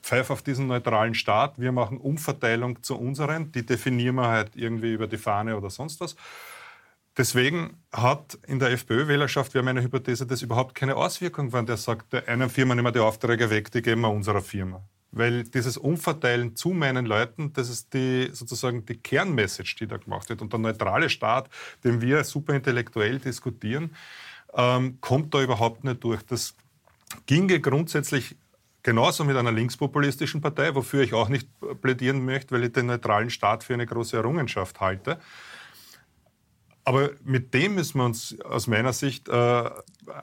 pfeif 0.01 0.30
auf 0.30 0.43
diesen 0.43 0.67
neutralen 0.67 1.15
Staat, 1.15 1.60
wir 1.60 1.71
machen 1.71 1.97
Umverteilung 1.97 2.84
zu 2.84 2.95
unseren, 2.97 3.51
die 3.51 3.65
definieren 3.65 4.15
wir 4.15 4.28
halt 4.28 4.56
irgendwie 4.56 4.93
über 4.93 5.08
die 5.08 5.17
Fahne 5.17 5.58
oder 5.58 5.69
sonst 5.69 5.99
was. 5.99 6.15
Deswegen 7.17 7.78
hat 7.93 8.38
in 8.45 8.60
der 8.60 8.71
FPÖ-Wählerschaft, 8.71 9.54
wir 9.54 9.60
haben 9.60 9.69
eine 9.69 9.82
Hypothese, 9.82 10.25
das 10.25 10.41
überhaupt 10.41 10.75
keine 10.75 10.97
Auswirkung, 10.97 11.54
wenn 11.54 11.65
der 11.65 11.78
sagt, 11.78 12.12
der 12.12 12.28
einen 12.28 12.49
Firma 12.49 12.75
nehmen 12.75 12.88
wir 12.88 12.91
die 12.91 12.99
Aufträge 12.99 13.49
weg, 13.49 13.71
die 13.71 13.82
geben 13.82 14.01
wir 14.01 14.10
unserer 14.10 14.41
Firma. 14.41 14.84
Weil 15.12 15.45
dieses 15.45 15.78
Umverteilen 15.78 16.58
zu 16.58 16.69
meinen 16.69 17.06
Leuten, 17.06 17.54
das 17.54 17.69
ist 17.69 17.93
die, 17.93 18.30
sozusagen 18.34 18.86
die 18.86 18.97
Kernmessage, 18.97 19.78
die 19.80 19.88
da 19.88 19.95
gemacht 19.95 20.28
wird. 20.28 20.41
Und 20.41 20.51
der 20.51 20.60
neutrale 20.60 21.10
Staat, 21.10 21.49
den 21.86 22.01
wir 22.01 22.21
superintellektuell 22.25 23.19
diskutieren, 23.19 23.95
ähm, 24.54 24.97
kommt 24.99 25.34
da 25.34 25.41
überhaupt 25.41 25.86
nicht 25.86 26.04
durch. 26.04 26.21
Das 26.23 26.54
ginge 27.28 27.62
grundsätzlich 27.62 28.36
genauso 28.84 29.23
mit 29.23 29.38
einer 29.38 29.54
linkspopulistischen 29.54 30.41
Partei, 30.41 30.75
wofür 30.75 31.01
ich 31.01 31.13
auch 31.13 31.30
nicht 31.30 31.47
plädieren 31.82 32.25
möchte, 32.25 32.54
weil 32.54 32.65
ich 32.65 32.73
den 32.73 32.88
neutralen 32.88 33.30
Staat 33.30 33.63
für 33.63 33.73
eine 33.73 33.86
große 33.86 34.17
Errungenschaft 34.17 34.82
halte. 34.82 35.19
Aber 36.88 37.10
mit 37.24 37.54
dem 37.56 37.74
müssen 37.76 37.98
wir 37.98 38.06
uns 38.06 38.39
aus 38.41 38.67
meiner 38.67 38.93
Sicht 38.93 39.28
äh, 39.28 39.32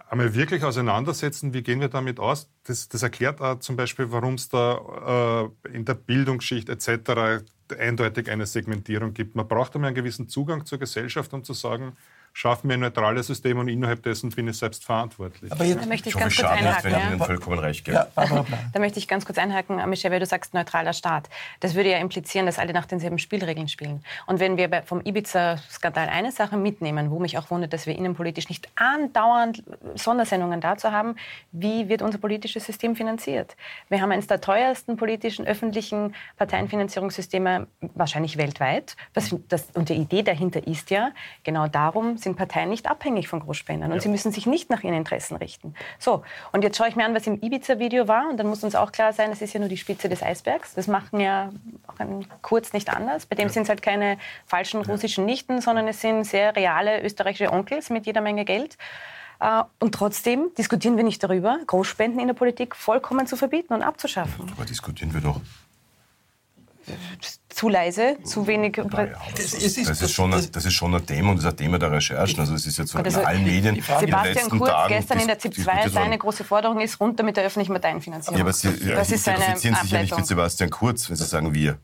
einmal 0.09 0.33
wirklich 0.33 0.63
auseinandersetzen. 0.63 1.53
Wie 1.53 1.63
gehen 1.63 1.81
wir 1.81 1.89
damit 1.89 2.21
aus? 2.21 2.49
Das, 2.63 2.89
das 2.89 3.03
erklärt 3.03 3.41
auch 3.41 3.59
zum 3.59 3.75
Beispiel, 3.75 4.13
warum 4.13 4.35
es 4.35 4.49
da 4.49 5.51
äh, 5.67 5.75
in 5.75 5.85
der 5.85 5.95
Bildungsschicht 5.95 6.69
etc. 6.69 7.45
eindeutig 7.77 8.31
eine 8.31 8.47
Segmentierung 8.47 9.13
gibt. 9.13 9.35
Man 9.35 9.49
braucht 9.49 9.75
einmal 9.75 9.89
einen 9.89 9.97
gewissen 9.97 10.29
Zugang 10.29 10.65
zur 10.65 10.79
Gesellschaft, 10.79 11.35
um 11.35 11.43
zu 11.43 11.53
sagen, 11.53 11.97
schaffen 12.33 12.69
wir 12.69 12.75
ein 12.75 12.81
neutrales 12.81 13.27
System 13.27 13.59
und 13.59 13.69
innerhalb 13.69 14.03
dessen 14.03 14.31
bin 14.31 14.49
ich 14.49 14.57
selbst 14.57 14.85
verantwortlich. 14.85 15.53
Aber 15.53 15.65
jetzt, 15.65 15.83
da 15.83 15.87
möchte 15.87 16.09
ich, 16.09 16.17
ganz 16.17 16.35
kurz 16.35 16.49
einhaken. 16.49 16.93
Wenn 16.93 17.19
ja. 17.19 17.25
vollkommen 17.25 17.59
recht 17.59 17.87
ja, 17.89 18.07
da 18.15 18.79
möchte 18.79 18.99
ich 18.99 19.09
ganz 19.09 19.27
kurz 19.27 19.39
einhaken, 19.39 19.89
Michel, 19.89 20.11
weil 20.11 20.21
du 20.21 20.27
sagst 20.27 20.55
neutraler 20.55 20.93
Staat. 20.95 21.29
Das 21.61 21.75
würde 21.75 21.91
ja 21.91 21.99
implizieren, 21.99 22.47
dass 22.47 22.59
alle 22.59 22.73
nach 22.73 22.87
denselben 22.87 23.19
Spielregeln 23.19 23.69
spielen. 23.69 24.03
Und 24.27 24.41
wenn 24.41 24.57
wir 24.57 24.83
vom 24.85 25.03
Ibiza-Skandal 25.03 26.09
eine 26.09 26.33
Sache 26.33 26.57
mitnehmen, 26.57 27.11
wo 27.11 27.19
mich 27.19 27.37
auch 27.37 27.51
wundert, 27.51 27.73
dass 27.73 27.87
wir 27.87 27.97
innenpolitisch 27.97 28.49
nicht 28.49 28.69
andauernd 28.77 29.63
Sondersendungen 29.95 30.61
dazu 30.61 30.91
haben, 30.91 31.17
wie 31.53 31.89
wird 31.89 32.01
unser 32.01 32.19
politisches 32.19 32.65
System 32.65 32.97
finanziert? 32.97 33.57
Wir 33.89 34.01
haben 34.01 34.11
eines 34.11 34.27
der 34.27 34.41
teuersten 34.41 34.97
politischen 34.97 35.47
öffentlichen 35.47 36.15
Parteienfinanzierungssysteme 36.39 37.67
wahrscheinlich 37.95 38.39
weltweit. 38.39 38.97
Was, 39.13 39.35
das, 39.49 39.67
und 39.75 39.91
die 39.91 39.95
Idee 39.95 40.23
dahinter 40.23 40.67
ist 40.67 40.91
ja 40.91 41.11
genau 41.45 41.69
darum, 41.69 42.17
sind 42.23 42.37
Parteien 42.37 42.71
nicht 42.71 42.89
abhängig 42.89 43.29
von 43.29 43.41
Großspendern 43.41 43.91
und 43.91 43.97
ja. 43.97 44.03
sie 44.03 44.09
müssen 44.09 44.33
sich 44.33 44.47
nicht 44.47 44.71
nach 44.71 44.83
ihren 44.83 44.95
Interessen 44.95 45.37
richten. 45.37 45.75
So, 45.99 46.23
und 46.53 46.63
jetzt 46.65 46.77
schaue 46.77 46.89
ich 46.89 46.97
mir 46.97 47.05
an, 47.05 47.15
was 47.15 47.27
im 47.27 47.41
Ibiza-Video 47.41 48.09
war 48.09 48.29
und 48.29 48.37
dann 48.37 48.47
muss 48.47 48.65
uns 48.65 48.75
auch 48.75 48.93
klar 48.93 49.13
sein, 49.13 49.31
das 49.31 49.43
ist 49.43 49.53
ja 49.53 49.61
nur 49.61 49.69
die 49.69 49.77
Spitze 49.77 50.09
des 50.09 50.23
Eisbergs. 50.23 50.75
Das 50.75 50.87
machen 50.87 51.21
ja 51.21 51.51
auch 51.87 51.93
Kurz 52.43 52.73
nicht 52.73 52.91
anders. 52.91 53.27
Bei 53.27 53.37
dem 53.37 53.49
ja. 53.49 53.53
sind 53.53 53.65
es 53.65 53.69
halt 53.69 53.83
keine 53.83 54.19
falschen 54.47 54.83
russischen 54.83 55.25
Nichten, 55.25 55.61
sondern 55.61 55.87
es 55.89 56.01
sind 56.01 56.25
sehr 56.25 56.55
reale 56.57 57.03
österreichische 57.03 57.53
Onkels 57.53 57.91
mit 57.91 58.07
jeder 58.07 58.21
Menge 58.21 58.45
Geld. 58.45 58.77
Äh, 59.41 59.63
und 59.81 59.95
trotzdem 59.95 60.51
diskutieren 60.57 60.97
wir 60.97 61.05
nicht 61.05 61.23
darüber, 61.23 61.59
Großspenden 61.67 62.21
in 62.21 62.29
der 62.29 62.35
Politik 62.35 62.77
vollkommen 62.77 63.27
zu 63.27 63.37
verbieten 63.37 63.75
und 63.75 63.83
abzuschaffen. 63.83 64.47
Darüber 64.47 64.65
diskutieren 64.65 65.13
wir 65.15 65.21
doch 65.21 65.41
zu 67.49 67.69
leise, 67.69 68.17
zu 68.25 68.47
wenig. 68.47 68.77
Ja, 68.77 68.85
das, 68.85 69.55
ist, 69.55 69.89
das, 69.89 70.03
ist 70.03 70.13
schon, 70.13 70.31
das 70.31 70.65
ist 70.65 70.73
schon 70.73 70.95
ein 70.95 71.07
Thema 71.07 71.31
und 71.31 71.37
das 71.37 71.45
ist 71.45 71.51
ein 71.51 71.57
Thema 71.57 71.79
der 71.79 71.93
Recherchen. 71.93 72.41
Also 72.41 72.55
es 72.55 72.67
ist 72.67 72.79
jetzt 72.79 72.95
also 72.97 73.21
in 73.21 73.27
allen 73.27 73.45
Medien. 73.45 73.83
Sebastian 74.01 74.49
Kurz 74.51 74.71
Tagen 74.71 74.95
gestern 74.95 75.21
in 75.21 75.27
der 75.27 75.39
ZIP 75.39 75.55
2, 75.55 75.89
seine 75.89 76.19
große 76.19 76.45
Forderung 76.45 76.81
ist 76.81 76.99
runter 77.01 77.23
mit 77.23 77.37
der 77.37 77.45
öffentlichen 77.45 77.73
Parteienfinanzierung. 77.73 78.39
Ja, 78.39 78.45
aber 78.45 78.53
Sie, 78.53 78.71
das 78.71 79.11
ja, 79.11 79.15
ist 79.17 79.25
seine 79.25 79.57
Sie 79.57 79.69
sich 79.69 79.91
ja 79.91 80.01
nicht 80.01 80.17
mit 80.17 80.27
Sebastian 80.27 80.71
Kurz, 80.71 81.09
wenn 81.09 81.17
Sie 81.17 81.25
sagen 81.25 81.55
wir. 81.55 81.79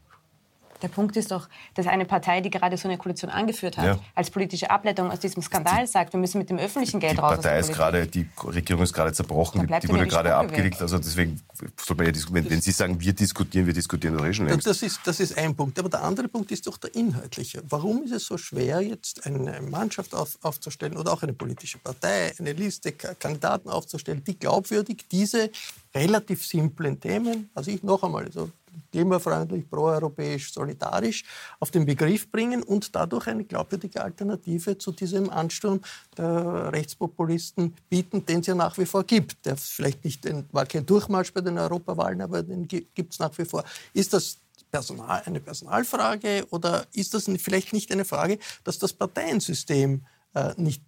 Der 0.83 0.89
Punkt 0.89 1.17
ist 1.17 1.31
doch, 1.31 1.49
dass 1.75 1.87
eine 1.87 2.05
Partei, 2.05 2.41
die 2.41 2.51
gerade 2.51 2.77
so 2.77 2.89
eine 2.89 2.99
Koalition 2.99 3.31
angeführt 3.31 3.77
hat, 3.77 3.85
ja. 3.85 3.99
als 4.15 4.31
politische 4.31 4.71
Ableitung 4.71 5.11
aus 5.11 5.21
diesem 5.21 5.43
Skandal 5.43 5.87
sagt, 5.87 6.13
wir 6.13 6.21
müssen 6.21 6.39
mit 6.39 6.51
dem 6.51 6.59
öffentlichen 6.59 7.01
Geld 7.01 7.15
die 7.15 7.21
raus. 7.21 7.37
Partei 7.37 7.59
ist 7.59 7.73
gerade, 7.73 8.07
die 8.07 8.27
Regierung 8.45 8.83
ist 8.83 8.93
gerade 8.93 9.13
zerbrochen, 9.13 9.67
die, 9.67 9.81
die 9.81 9.89
wurde 9.89 10.07
gerade 10.07 10.35
abgelegt. 10.35 10.81
Also 10.81 10.99
deswegen 10.99 11.41
sollte 11.77 12.03
man 12.03 12.15
ja 12.15 12.23
wenn, 12.31 12.51
wenn 12.51 12.61
Sie 12.61 12.71
sagen, 12.71 13.01
wir 13.01 13.13
diskutieren, 13.13 13.67
wir 13.67 13.75
diskutieren 13.75 14.17
doch 14.17 14.25
eh 14.25 14.33
schon 14.33 14.47
längst. 14.47 14.67
Das 14.67 14.83
ist, 14.83 15.01
das 15.05 15.21
ist 15.21 15.37
ein 15.37 15.55
Punkt. 15.55 15.79
Aber 15.79 15.89
der 15.89 16.03
andere 16.03 16.29
Punkt 16.29 16.51
ist 16.53 16.67
doch 16.67 16.77
der 16.77 16.95
inhaltliche. 16.95 17.63
Warum 17.69 18.05
ist 18.05 18.13
es 18.13 18.27
so 18.27 18.39
schwer, 18.39 18.81
jetzt 18.81 19.27
eine 19.27 19.61
Mannschaft 19.63 20.15
auf, 20.15 20.39
aufzustellen 20.43 20.97
oder 20.97 21.13
auch 21.13 21.23
eine 21.23 21.33
politische 21.33 21.79
Partei, 21.79 22.33
eine 22.39 22.53
Liste, 22.53 22.93
Kandidaten 22.93 23.69
aufzustellen, 23.69 24.23
die 24.25 24.39
glaubwürdig 24.39 25.07
diese 25.11 25.51
relativ 25.95 26.47
simplen 26.47 27.01
Themen, 27.01 27.51
also 27.55 27.71
ich 27.71 27.83
noch 27.83 28.03
einmal, 28.03 28.25
also 28.25 28.51
klimafreundlich, 28.93 29.69
proeuropäisch, 29.69 30.53
solidarisch 30.53 31.25
auf 31.61 31.71
den 31.71 31.87
Begriff 31.87 32.31
bringen 32.31 32.63
und 32.63 32.95
dadurch 32.95 33.27
eine 33.29 33.45
glaubwürdige 33.45 34.03
Alternative 34.03 34.79
zu 34.79 34.93
diesem 34.93 35.31
Ansturm 35.31 35.81
der 36.17 36.73
Rechtspopulisten 36.73 37.75
bieten, 37.89 38.25
den 38.25 38.41
es 38.41 38.47
ja 38.47 38.55
nach 38.55 38.77
wie 38.79 38.87
vor 38.87 39.05
gibt. 39.05 39.45
Der 39.47 39.57
vielleicht 39.57 40.05
nicht, 40.05 40.27
war 40.53 40.67
kein 40.67 40.87
Durchmarsch 40.87 41.33
bei 41.33 41.41
den 41.41 41.59
Europawahlen, 41.59 42.21
aber 42.21 42.43
den 42.43 42.67
gibt 42.69 43.13
es 43.13 43.19
nach 43.19 43.37
wie 43.39 43.45
vor. 43.45 43.65
Ist 43.93 44.13
das 44.13 44.39
Personal, 44.71 45.23
eine 45.25 45.41
Personalfrage 45.41 46.47
oder 46.51 46.87
ist 46.93 47.15
das 47.15 47.25
vielleicht 47.39 47.73
nicht 47.73 47.91
eine 47.91 48.05
Frage, 48.05 48.39
dass 48.65 48.79
das 48.79 48.93
Parteiensystem 48.93 50.05
äh, 50.35 50.53
nicht 50.57 50.83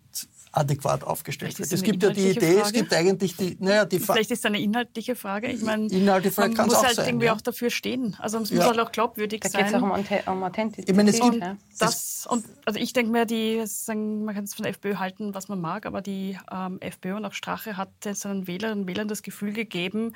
adäquat 0.52 1.04
aufgestellt 1.04 1.58
wird. 1.58 1.72
Es 1.72 1.82
gibt 1.82 2.02
ja 2.02 2.10
die 2.10 2.30
Idee, 2.30 2.54
Frage. 2.54 2.62
es 2.62 2.72
gibt 2.72 2.92
eigentlich 2.92 3.36
die, 3.36 3.56
naja, 3.60 3.84
die 3.84 4.00
Vielleicht 4.00 4.30
ist 4.30 4.40
es 4.40 4.44
eine 4.44 4.60
inhaltliche 4.60 5.14
Frage. 5.14 5.48
Ich 5.48 5.62
meine, 5.62 5.86
Inhaltliche 5.86 6.40
man 6.40 6.66
muss 6.66 6.82
halt 6.82 6.96
sein, 6.96 7.08
irgendwie 7.08 7.26
ja. 7.26 7.34
auch 7.34 7.40
dafür 7.40 7.70
stehen. 7.70 8.16
Also 8.18 8.38
es 8.38 8.50
muss 8.50 8.64
halt 8.64 8.78
auch 8.80 8.90
glaubwürdig 8.90 9.40
da 9.40 9.48
sein. 9.48 9.60
Da 9.60 9.66
geht 9.66 9.76
es 9.76 9.82
auch 9.82 10.28
um, 10.28 10.34
um 10.38 10.42
Authentizität. 10.42 10.90
Ich 10.90 10.96
meine, 10.96 11.12
und, 11.22 11.58
das, 11.78 12.26
und, 12.28 12.44
also 12.64 12.80
ich 12.80 12.92
denke 12.92 13.12
mir, 13.12 13.26
die, 13.26 13.62
sagen, 13.64 14.24
man 14.24 14.34
kann 14.34 14.44
es 14.44 14.54
von 14.54 14.64
der 14.64 14.70
FPÖ 14.70 14.96
halten, 14.96 15.34
was 15.34 15.48
man 15.48 15.60
mag, 15.60 15.86
aber 15.86 16.00
die 16.00 16.36
ähm, 16.50 16.80
FPÖ 16.80 17.16
und 17.16 17.24
auch 17.24 17.34
Strache 17.34 17.76
hat 17.76 17.90
seinen 18.12 18.46
Wählerinnen 18.46 18.82
und 18.82 18.88
Wählern 18.88 19.06
das 19.06 19.22
Gefühl 19.22 19.52
gegeben, 19.52 20.14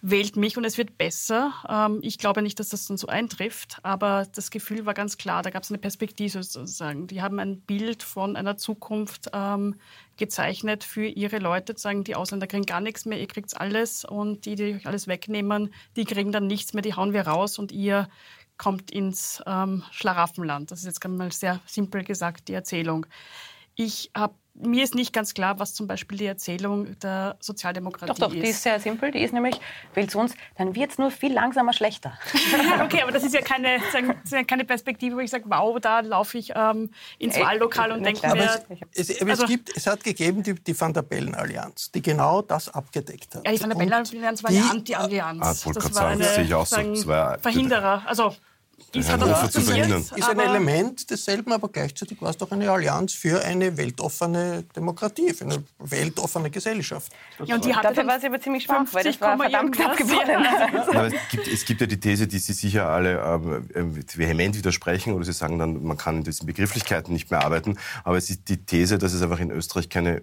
wählt 0.00 0.36
mich 0.36 0.56
und 0.56 0.64
es 0.64 0.78
wird 0.78 0.96
besser. 0.96 1.52
Ähm, 1.68 1.98
ich 2.02 2.18
glaube 2.18 2.42
nicht, 2.42 2.60
dass 2.60 2.68
das 2.68 2.86
dann 2.86 2.96
so 2.96 3.08
eintrifft, 3.08 3.78
aber 3.82 4.26
das 4.34 4.50
Gefühl 4.50 4.86
war 4.86 4.94
ganz 4.94 5.16
klar. 5.18 5.42
Da 5.42 5.50
gab 5.50 5.62
es 5.62 5.70
eine 5.70 5.78
Perspektive 5.78 6.42
sozusagen. 6.42 7.06
Die 7.06 7.20
haben 7.22 7.38
ein 7.38 7.60
Bild 7.60 8.02
von 8.02 8.36
einer 8.36 8.56
Zukunft 8.56 9.30
ähm, 9.32 9.76
gezeichnet 10.16 10.84
für 10.84 11.06
ihre 11.06 11.38
Leute. 11.38 11.76
Sagen, 11.76 12.04
die 12.04 12.14
Ausländer 12.14 12.46
kriegen 12.46 12.66
gar 12.66 12.80
nichts 12.80 13.04
mehr, 13.06 13.18
ihr 13.18 13.26
kriegt 13.26 13.60
alles 13.60 14.04
und 14.04 14.46
die, 14.46 14.54
die 14.54 14.74
euch 14.74 14.86
alles 14.86 15.08
wegnehmen, 15.08 15.72
die 15.96 16.04
kriegen 16.04 16.32
dann 16.32 16.46
nichts 16.46 16.74
mehr, 16.74 16.82
die 16.82 16.94
hauen 16.94 17.12
wir 17.12 17.22
raus 17.22 17.58
und 17.58 17.72
ihr 17.72 18.08
kommt 18.56 18.90
ins 18.90 19.42
ähm, 19.46 19.84
Schlaraffenland. 19.92 20.70
Das 20.70 20.80
ist 20.80 20.86
jetzt 20.86 21.06
mal 21.06 21.32
sehr 21.32 21.60
simpel 21.66 22.04
gesagt 22.04 22.48
die 22.48 22.54
Erzählung. 22.54 23.06
Ich 23.76 24.10
habe 24.16 24.34
mir 24.60 24.84
ist 24.84 24.94
nicht 24.94 25.12
ganz 25.12 25.34
klar, 25.34 25.58
was 25.58 25.74
zum 25.74 25.86
Beispiel 25.86 26.18
die 26.18 26.26
Erzählung 26.26 26.98
der 27.00 27.36
Sozialdemokratie 27.40 28.12
ist. 28.12 28.20
Doch, 28.20 28.28
doch, 28.28 28.34
ist. 28.34 28.42
die 28.42 28.48
ist 28.48 28.62
sehr 28.62 28.80
simpel. 28.80 29.10
Die 29.10 29.22
ist 29.22 29.32
nämlich, 29.32 29.60
wählt 29.94 30.14
uns, 30.14 30.34
dann 30.56 30.74
wird 30.74 30.90
es 30.90 30.98
nur 30.98 31.10
viel 31.10 31.32
langsamer 31.32 31.72
schlechter. 31.72 32.12
okay, 32.82 33.02
aber 33.02 33.12
das 33.12 33.24
ist 33.24 33.34
ja 33.34 33.40
keine, 33.40 33.78
keine 34.46 34.64
Perspektive, 34.64 35.16
wo 35.16 35.20
ich 35.20 35.30
sage, 35.30 35.44
wow, 35.46 35.78
da 35.80 36.00
laufe 36.00 36.38
ich 36.38 36.52
ähm, 36.54 36.90
ins 37.18 37.36
Ey, 37.36 37.42
Wahllokal 37.42 37.92
und 37.92 38.04
denke 38.04 38.26
mir... 38.28 38.62
Es, 38.92 39.10
es, 39.10 39.22
also, 39.22 39.44
es, 39.44 39.48
gibt, 39.48 39.76
es 39.76 39.86
hat 39.86 40.02
gegeben 40.02 40.42
die, 40.42 40.54
die 40.54 40.78
Van 40.78 40.92
der 40.92 41.02
Bellen-Allianz, 41.02 41.90
die 41.92 42.02
genau 42.02 42.42
das 42.42 42.68
abgedeckt 42.68 43.34
hat. 43.34 43.46
Ja, 43.46 43.52
die 43.52 43.60
Van 43.60 43.70
der 43.70 43.76
Bellen-Allianz 43.76 44.42
war 44.42 44.50
eine 44.50 44.70
Anti-Allianz. 44.70 45.66
Ah, 45.66 45.72
das 45.72 45.94
war 45.94 46.08
eine 46.08 46.24
das 46.24 46.52
auch 46.52 46.66
so. 46.66 47.04
Verhinderer. 47.40 48.02
Also 48.06 48.34
ist, 48.94 49.10
hat 49.10 49.20
das 49.20 49.50
zu 49.50 49.60
verhindern. 49.60 50.04
ist 50.14 50.28
ein 50.28 50.38
Element 50.38 51.10
desselben, 51.10 51.52
aber 51.52 51.68
gleichzeitig 51.68 52.20
war 52.22 52.30
es 52.30 52.36
doch 52.36 52.50
eine 52.50 52.70
Allianz 52.70 53.12
für 53.12 53.44
eine 53.44 53.76
weltoffene 53.76 54.64
Demokratie, 54.74 55.32
für 55.34 55.44
eine 55.44 55.62
weltoffene 55.78 56.50
Gesellschaft. 56.50 57.12
ja, 57.44 57.56
und 57.56 57.64
die 57.64 57.74
hatte 57.74 57.88
Dafür 57.88 58.06
war 58.06 58.20
sie 58.20 58.26
aber 58.26 58.40
ziemlich 58.40 58.64
schwach, 58.64 58.84
weil 58.92 59.04
das 59.04 59.20
war 59.20 59.36
verdammt 59.36 59.74
knapp 59.74 59.96
gewonnen. 59.96 60.46
Ja, 60.92 61.06
es, 61.06 61.14
gibt, 61.30 61.48
es 61.48 61.64
gibt 61.64 61.80
ja 61.80 61.86
die 61.86 62.00
These, 62.00 62.26
die 62.26 62.38
Sie 62.38 62.52
sicher 62.52 62.88
alle 62.88 63.20
ähm, 63.74 64.04
vehement 64.14 64.56
widersprechen 64.56 65.12
oder 65.12 65.24
Sie 65.24 65.32
sagen 65.32 65.58
dann, 65.58 65.82
man 65.82 65.96
kann 65.96 66.18
in 66.18 66.24
diesen 66.24 66.46
Begrifflichkeiten 66.46 67.12
nicht 67.12 67.30
mehr 67.30 67.44
arbeiten, 67.44 67.78
aber 68.04 68.16
es 68.16 68.30
ist 68.30 68.48
die 68.48 68.56
These, 68.56 68.98
dass 68.98 69.12
es 69.12 69.22
einfach 69.22 69.40
in 69.40 69.50
Österreich 69.50 69.88
keine, 69.88 70.22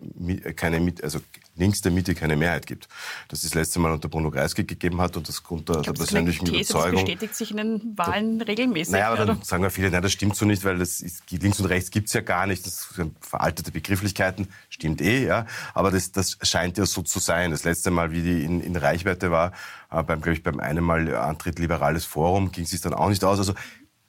keine 0.56 0.94
also 1.04 1.20
links 1.56 1.82
der 1.82 1.92
Mitte 1.92 2.16
keine 2.16 2.36
Mehrheit 2.36 2.68
gibt. 2.68 2.88
Das 3.28 3.44
ist 3.44 3.54
das 3.54 3.56
letzte 3.56 3.80
Mal 3.80 3.92
unter 3.92 4.10
Bruno 4.10 4.32
Kreisky 4.32 4.64
gegeben 4.64 5.02
hat 5.02 5.18
und 5.18 5.28
das 5.28 5.40
unter 5.40 5.82
der 5.82 5.94
persönlichen 5.94 6.46
These, 6.46 6.72
Überzeugung. 6.72 6.94
Das 6.94 7.04
bestätigt 7.04 7.36
sich 7.36 7.52
in 7.52 7.58
den 7.58 7.98
Wahlen 7.98 8.42
regelmäßig. 8.42 8.94
Naja, 8.94 9.12
aber 9.12 9.26
dann 9.26 9.42
sagen 9.42 9.64
wir 9.64 9.70
viele, 9.70 9.90
nein, 9.92 10.02
das 10.02 10.12
stimmt 10.12 10.36
so 10.36 10.46
nicht, 10.46 10.64
weil 10.64 10.78
das 10.78 11.02
ist, 11.02 11.24
links 11.32 11.60
und 11.60 11.68
rechts 11.68 11.92
gibt 11.92 12.08
es 12.08 12.14
ja 12.14 12.22
gar 12.22 12.46
nicht. 12.46 12.66
Das 12.66 12.90
sind 12.96 13.16
veraltete 13.24 13.72
Begrifflichkeiten, 13.72 14.48
stimmt 14.70 15.02
eh, 15.02 15.26
ja. 15.26 15.46
Aber 15.74 15.92
das, 15.92 16.12
das 16.12 16.38
scheint 16.42 16.78
ja 16.78 16.86
so 16.86 17.02
zu 17.02 17.20
sein. 17.20 17.52
Das 17.52 17.64
letzte 17.64 17.92
Mal, 17.92 18.12
wie 18.12 18.22
die 18.22 18.44
in, 18.44 18.62
in 18.62 18.76
Reichweite 18.76 19.32
war, 19.32 19.54
äh, 19.92 20.04
beim, 20.04 20.22
glaube 20.22 20.36
ich, 20.36 20.44
beim 20.44 20.60
einen 20.60 20.84
Mal 20.84 21.16
Antritt 21.16 21.60
Liberales 21.60 22.06
Forum, 22.06 22.52
ging 22.52 22.66
es 22.66 22.72
sich 22.72 22.82
dann 22.82 22.94
auch 22.94 23.10
nicht 23.10 23.24
aus. 23.24 23.40
Also 23.40 23.54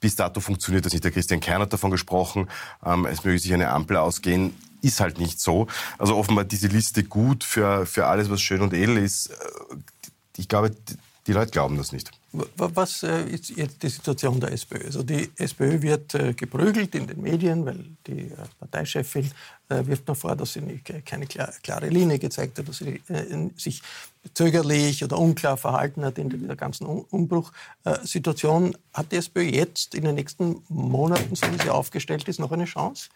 bis 0.01 0.17
dato 0.17 0.41
funktioniert 0.41 0.85
das 0.85 0.93
nicht. 0.93 1.05
Der 1.05 1.11
Christian 1.11 1.41
Kern 1.41 1.63
hat 1.63 1.73
davon 1.73 1.91
gesprochen, 1.91 2.49
ähm, 2.85 3.07
es 3.07 3.25
möge 3.25 3.39
sich 3.39 3.53
eine 3.53 3.71
Ampel 3.71 3.97
ausgehen 3.97 4.55
ist 4.83 5.01
halt 5.01 5.19
nicht 5.19 5.41
so. 5.41 5.67
Also 5.99 6.17
offenbar 6.17 6.45
diese 6.45 6.69
Liste 6.69 7.05
gut 7.05 7.45
für, 7.45 7.87
für 7.87 8.07
alles, 8.07 8.31
was 8.31 8.41
schön 8.41 8.63
und 8.63 8.73
edel 8.73 8.99
ist. 8.99 9.29
Äh, 9.29 9.35
ich 10.37 10.49
glaube, 10.49 10.75
die 11.27 11.33
Leute 11.33 11.51
glauben 11.51 11.77
das 11.77 11.93
nicht. 11.93 12.11
Was 12.57 13.03
äh, 13.03 13.29
ist 13.29 13.51
jetzt 13.51 13.83
die 13.83 13.89
Situation 13.89 14.41
der 14.41 14.53
SPÖ? 14.53 14.85
Also 14.85 15.03
die 15.03 15.31
SPÖ 15.37 15.83
wird 15.83 16.15
äh, 16.15 16.35
geprügelt 16.35 16.95
in 16.95 17.07
den 17.07 17.21
Medien, 17.21 17.65
weil 17.65 17.85
die 18.07 18.31
Parteichefin 18.59 19.31
wirft 19.69 20.07
noch 20.07 20.17
vor, 20.17 20.37
dass 20.37 20.53
sie 20.53 20.61
keine 21.05 21.27
klare 21.27 21.89
Linie 21.89 22.21
gezeigt 22.21 22.57
hat, 22.57 22.69
dass 22.69 22.77
sie 22.77 23.01
sich 23.57 23.83
zögerlich 24.33 25.03
oder 25.03 25.19
unklar 25.19 25.57
verhalten 25.57 26.05
hat 26.05 26.19
in 26.19 26.29
dieser 26.29 26.55
ganzen 26.55 26.87
Umbruchsituation. 26.87 28.77
Hat 28.95 29.11
die 29.11 29.17
SPÖ 29.17 29.43
jetzt 29.43 29.97
in 29.97 30.05
den 30.05 30.15
nächsten 30.15 30.63
Monaten, 30.69 31.35
so 31.35 31.49
wie 31.53 31.61
sie 31.61 31.71
aufgestellt 31.71 32.29
ist, 32.29 32.39
noch 32.39 32.53
eine 32.53 32.67
Chance? 32.67 33.09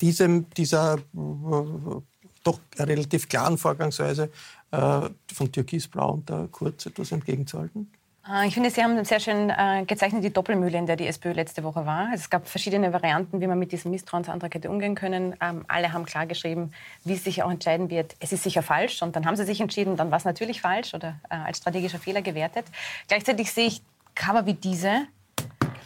diesem, 0.00 0.48
dieser 0.50 0.94
äh, 0.94 2.00
doch 2.42 2.60
relativ 2.78 3.28
klaren 3.28 3.58
Vorgangsweise 3.58 4.30
äh, 4.70 5.08
von 5.32 5.52
Türkisblau 5.52 6.12
und 6.12 6.28
der 6.28 6.48
Kurz 6.50 6.86
etwas 6.86 7.12
entgegenzuhalten? 7.12 7.90
Äh, 8.28 8.46
ich 8.46 8.54
finde, 8.54 8.70
Sie 8.70 8.82
haben 8.82 9.02
sehr 9.04 9.20
schön 9.20 9.50
äh, 9.50 9.84
gezeichnet 9.86 10.24
die 10.24 10.32
Doppelmühle, 10.32 10.76
in 10.78 10.86
der 10.86 10.96
die 10.96 11.06
SPÖ 11.06 11.32
letzte 11.32 11.64
Woche 11.64 11.86
war. 11.86 12.10
Es 12.14 12.30
gab 12.30 12.48
verschiedene 12.48 12.92
Varianten, 12.92 13.40
wie 13.40 13.46
man 13.46 13.58
mit 13.58 13.72
diesem 13.72 13.90
Misstrauensantrag 13.90 14.54
hätte 14.54 14.70
umgehen 14.70 14.94
können. 14.94 15.36
Ähm, 15.40 15.64
alle 15.68 15.92
haben 15.92 16.04
klargeschrieben, 16.04 16.72
wie 17.04 17.14
es 17.14 17.24
sich 17.24 17.42
auch 17.42 17.50
entscheiden 17.50 17.90
wird. 17.90 18.16
Es 18.20 18.32
ist 18.32 18.42
sicher 18.42 18.62
falsch 18.62 19.02
und 19.02 19.16
dann 19.16 19.26
haben 19.26 19.36
sie 19.36 19.44
sich 19.44 19.60
entschieden, 19.60 19.96
dann 19.96 20.10
war 20.10 20.18
es 20.18 20.24
natürlich 20.24 20.60
falsch 20.60 20.94
oder 20.94 21.20
äh, 21.30 21.34
als 21.34 21.58
strategischer 21.58 21.98
Fehler 21.98 22.22
gewertet. 22.22 22.66
Gleichzeitig 23.08 23.52
sehe 23.52 23.66
ich 23.66 23.82
Cover 24.14 24.44
wie 24.46 24.54
diese, 24.54 25.06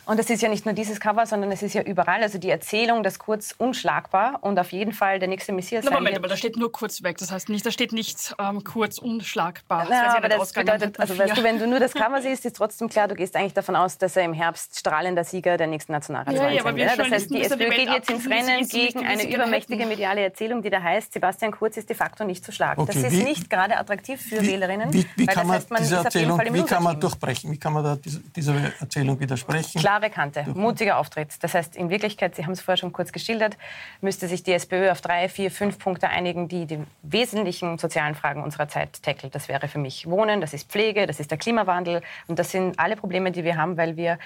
und 0.07 0.21
es 0.21 0.29
ist 0.31 0.43
ja 0.43 0.49
nicht 0.49 0.67
nur 0.67 0.75
dieses 0.75 1.01
Cover, 1.01 1.27
sondern 1.27 1.51
es 1.51 1.63
ist 1.63 1.75
ja 1.75 1.83
überall. 1.83 2.23
Also 2.23 2.39
die 2.39 2.51
Erzählung, 2.51 3.03
dass 3.03 3.19
Kurz 3.19 3.55
unschlagbar 3.57 4.39
und 4.43 4.59
auf 4.59 4.73
jeden 4.73 4.93
Fall 4.93 5.19
der 5.19 5.29
nächste 5.29 5.53
Messias 5.53 5.85
sein 5.85 5.95
Moment, 5.95 6.17
aber 6.17 6.29
da 6.29 6.37
steht 6.37 6.57
nur 6.57 6.71
kurz 6.73 7.03
weg. 7.03 7.19
Das 7.19 7.33
heißt 7.33 7.49
nicht, 7.49 7.65
da 7.65 7.71
steht 7.71 7.93
nicht 7.93 8.35
ähm, 8.39 8.65
kurz 8.65 8.99
unschlagbar. 8.99 9.87
Das 9.87 9.91
Na, 9.91 10.17
aber 10.17 10.29
das 10.29 10.53
bedeutet, 10.53 11.01
also 11.01 11.17
weißt 11.17 11.37
du, 11.37 11.43
wenn 11.43 11.59
du 11.59 11.67
nur 11.67 11.81
das 11.81 11.95
Cover 11.95 12.21
siehst, 12.21 12.45
ist 12.45 12.57
trotzdem 12.57 12.89
klar, 12.89 13.09
du 13.09 13.15
gehst 13.15 13.37
eigentlich 13.37 13.55
davon 13.55 13.77
aus, 13.77 13.99
dass 13.99 14.17
er 14.17 14.25
im 14.25 14.35
Herbst 14.35 14.79
strahlender 14.79 15.25
Sieger 15.25 15.57
der 15.57 15.67
nächsten 15.67 15.93
Nationalratswahl 15.93 16.51
ja, 16.51 16.57
ja, 16.57 16.63
sein 16.63 16.77
wird. 16.77 16.99
Das 16.99 17.11
heißt, 17.11 17.31
die 17.31 17.43
SPÖ 17.43 17.71
geht 17.71 17.89
jetzt 17.89 18.11
ins 18.11 18.29
Rennen 18.29 18.69
gegen 18.69 19.07
eine 19.07 19.29
übermächtige 19.33 19.87
mediale 19.87 20.23
Erzählung, 20.23 20.63
die 20.63 20.71
da 20.71 20.83
heißt, 20.83 21.13
Sebastian 21.13 21.53
Kurz 21.53 21.77
ist 21.77 21.89
de 21.89 21.97
facto 21.97 22.25
nicht 22.25 22.45
zu 22.45 22.53
schlagen. 22.53 22.81
Okay, 22.83 22.93
das 22.95 23.13
ist 23.13 23.19
wie, 23.19 23.25
nicht 23.25 23.49
gerade 23.49 23.77
attraktiv 23.77 24.21
für 24.21 24.43
wie, 24.43 24.49
Wählerinnen. 24.49 24.93
Wie, 24.93 25.07
wie 25.17 25.27
kann 25.27 25.47
man, 25.47 25.57
heißt, 25.57 25.71
man 25.71 25.83
diese 25.83 25.97
Erzählung, 25.97 26.41
wie 26.51 26.63
kann 26.65 26.83
man 26.83 27.01
durchbrechen? 27.01 27.51
Wie 27.51 27.59
kann 27.59 27.73
man 27.73 27.85
da 27.85 27.99
dieser 28.37 28.55
Erzählung 28.81 29.19
widersprechen? 29.19 29.81
Klare 29.95 30.11
Kante 30.11 30.45
mutiger 30.55 30.99
Auftritt. 30.99 31.29
Das 31.45 31.55
heißt, 31.55 31.77
in 31.77 31.89
Wirklichkeit, 31.89 32.35
Sie 32.35 32.45
haben 32.45 32.51
es 32.51 32.61
vorher 32.61 32.79
schon 32.79 32.93
kurz 32.93 33.13
geschildert, 33.13 33.57
müsste 34.01 34.27
sich 34.27 34.43
die 34.43 34.53
SPÖ 34.53 34.91
auf 34.91 35.01
drei, 35.01 35.29
vier, 35.29 35.53
fünf 35.53 35.79
Punkte 35.79 36.09
einigen, 36.09 36.49
die 36.49 36.67
die 36.67 36.81
wesentlichen 37.03 37.79
sozialen 37.79 38.17
Fragen 38.17 38.43
unserer 38.43 38.67
Zeit 38.67 39.01
tackelt. 39.05 39.37
Das 39.37 39.47
wäre 39.47 39.69
für 39.69 39.79
mich 39.79 40.11
Wohnen, 40.11 40.41
das 40.41 40.53
ist 40.53 40.69
Pflege, 40.69 41.07
das 41.07 41.21
ist 41.21 41.31
der 41.31 41.39
Klimawandel. 41.39 42.03
Und 42.27 42.41
das 42.41 42.51
sind 42.51 42.77
alle 42.81 42.97
Probleme, 42.97 43.31
die 43.31 43.45
wir 43.45 43.57
haben, 43.57 43.77
weil 43.77 43.97
wir 43.97 44.19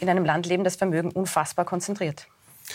in 0.00 0.08
einem 0.08 0.24
Land 0.24 0.46
leben, 0.46 0.64
das 0.64 0.76
Vermögen 0.76 1.10
unfassbar 1.10 1.66
konzentriert. 1.66 2.26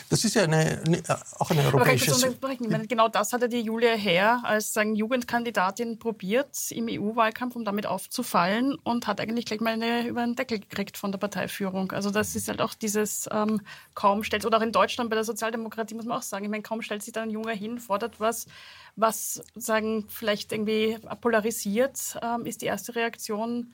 Das 0.10 0.24
ist 0.24 0.36
ja 0.36 0.44
eine, 0.44 0.82
eine, 0.86 1.02
auch 1.40 1.52
eine 1.52 1.64
europäische... 1.64 2.12
Meine, 2.60 2.88
genau 2.88 3.08
das 3.08 3.34
hatte 3.34 3.50
die 3.50 3.62
Julia 3.62 3.94
Herr 3.94 4.42
als 4.44 4.74
sagen, 4.74 4.96
Jugendkandidatin 4.96 6.00
probiert 6.00 6.72
im 6.72 6.88
EU-Wahlkampf, 6.90 7.56
um 7.56 7.66
damit 7.66 7.86
aufzufallen 7.86 8.76
und 8.84 9.08
hat 9.08 9.20
eigentlich 9.20 9.46
gleich 9.46 9.60
mal 9.60 9.74
eine, 9.74 10.08
über 10.08 10.22
den 10.22 10.36
Deckel 10.36 10.60
gekriegt 10.60 10.98
von 10.98 11.12
der 11.12 11.20
Parteiführung. 11.20 11.92
Also 11.92 12.12
das 12.12 12.36
ist 12.36 12.48
halt 12.48 12.62
auch 12.62 12.74
dieses 12.74 13.28
ähm, 13.32 13.62
kaum 13.96 14.24
stellt, 14.24 14.46
oder 14.46 14.58
auch 14.58 14.62
in 14.62 14.72
Deutschland 14.72 15.10
bei 15.10 15.16
der 15.16 15.24
Sozialdemokratie 15.24 15.96
muss 15.96 16.06
man 16.06 16.18
auch 16.18 16.24
sagen, 16.24 16.46
ich 16.46 16.52
meine, 16.52 16.64
kaum 16.64 16.82
stellt 16.82 17.04
sich 17.04 17.14
da 17.14 17.24
ein 17.24 17.30
Junger 17.30 17.54
hin, 17.54 17.80
fordert 17.80 18.20
was, 18.20 18.48
was 18.96 19.44
sagen 19.56 20.06
vielleicht 20.10 20.52
irgendwie 20.52 20.98
polarisiert, 21.22 22.18
ähm, 22.22 22.46
ist 22.46 22.62
die 22.62 22.66
erste 22.66 22.96
Reaktion 22.96 23.74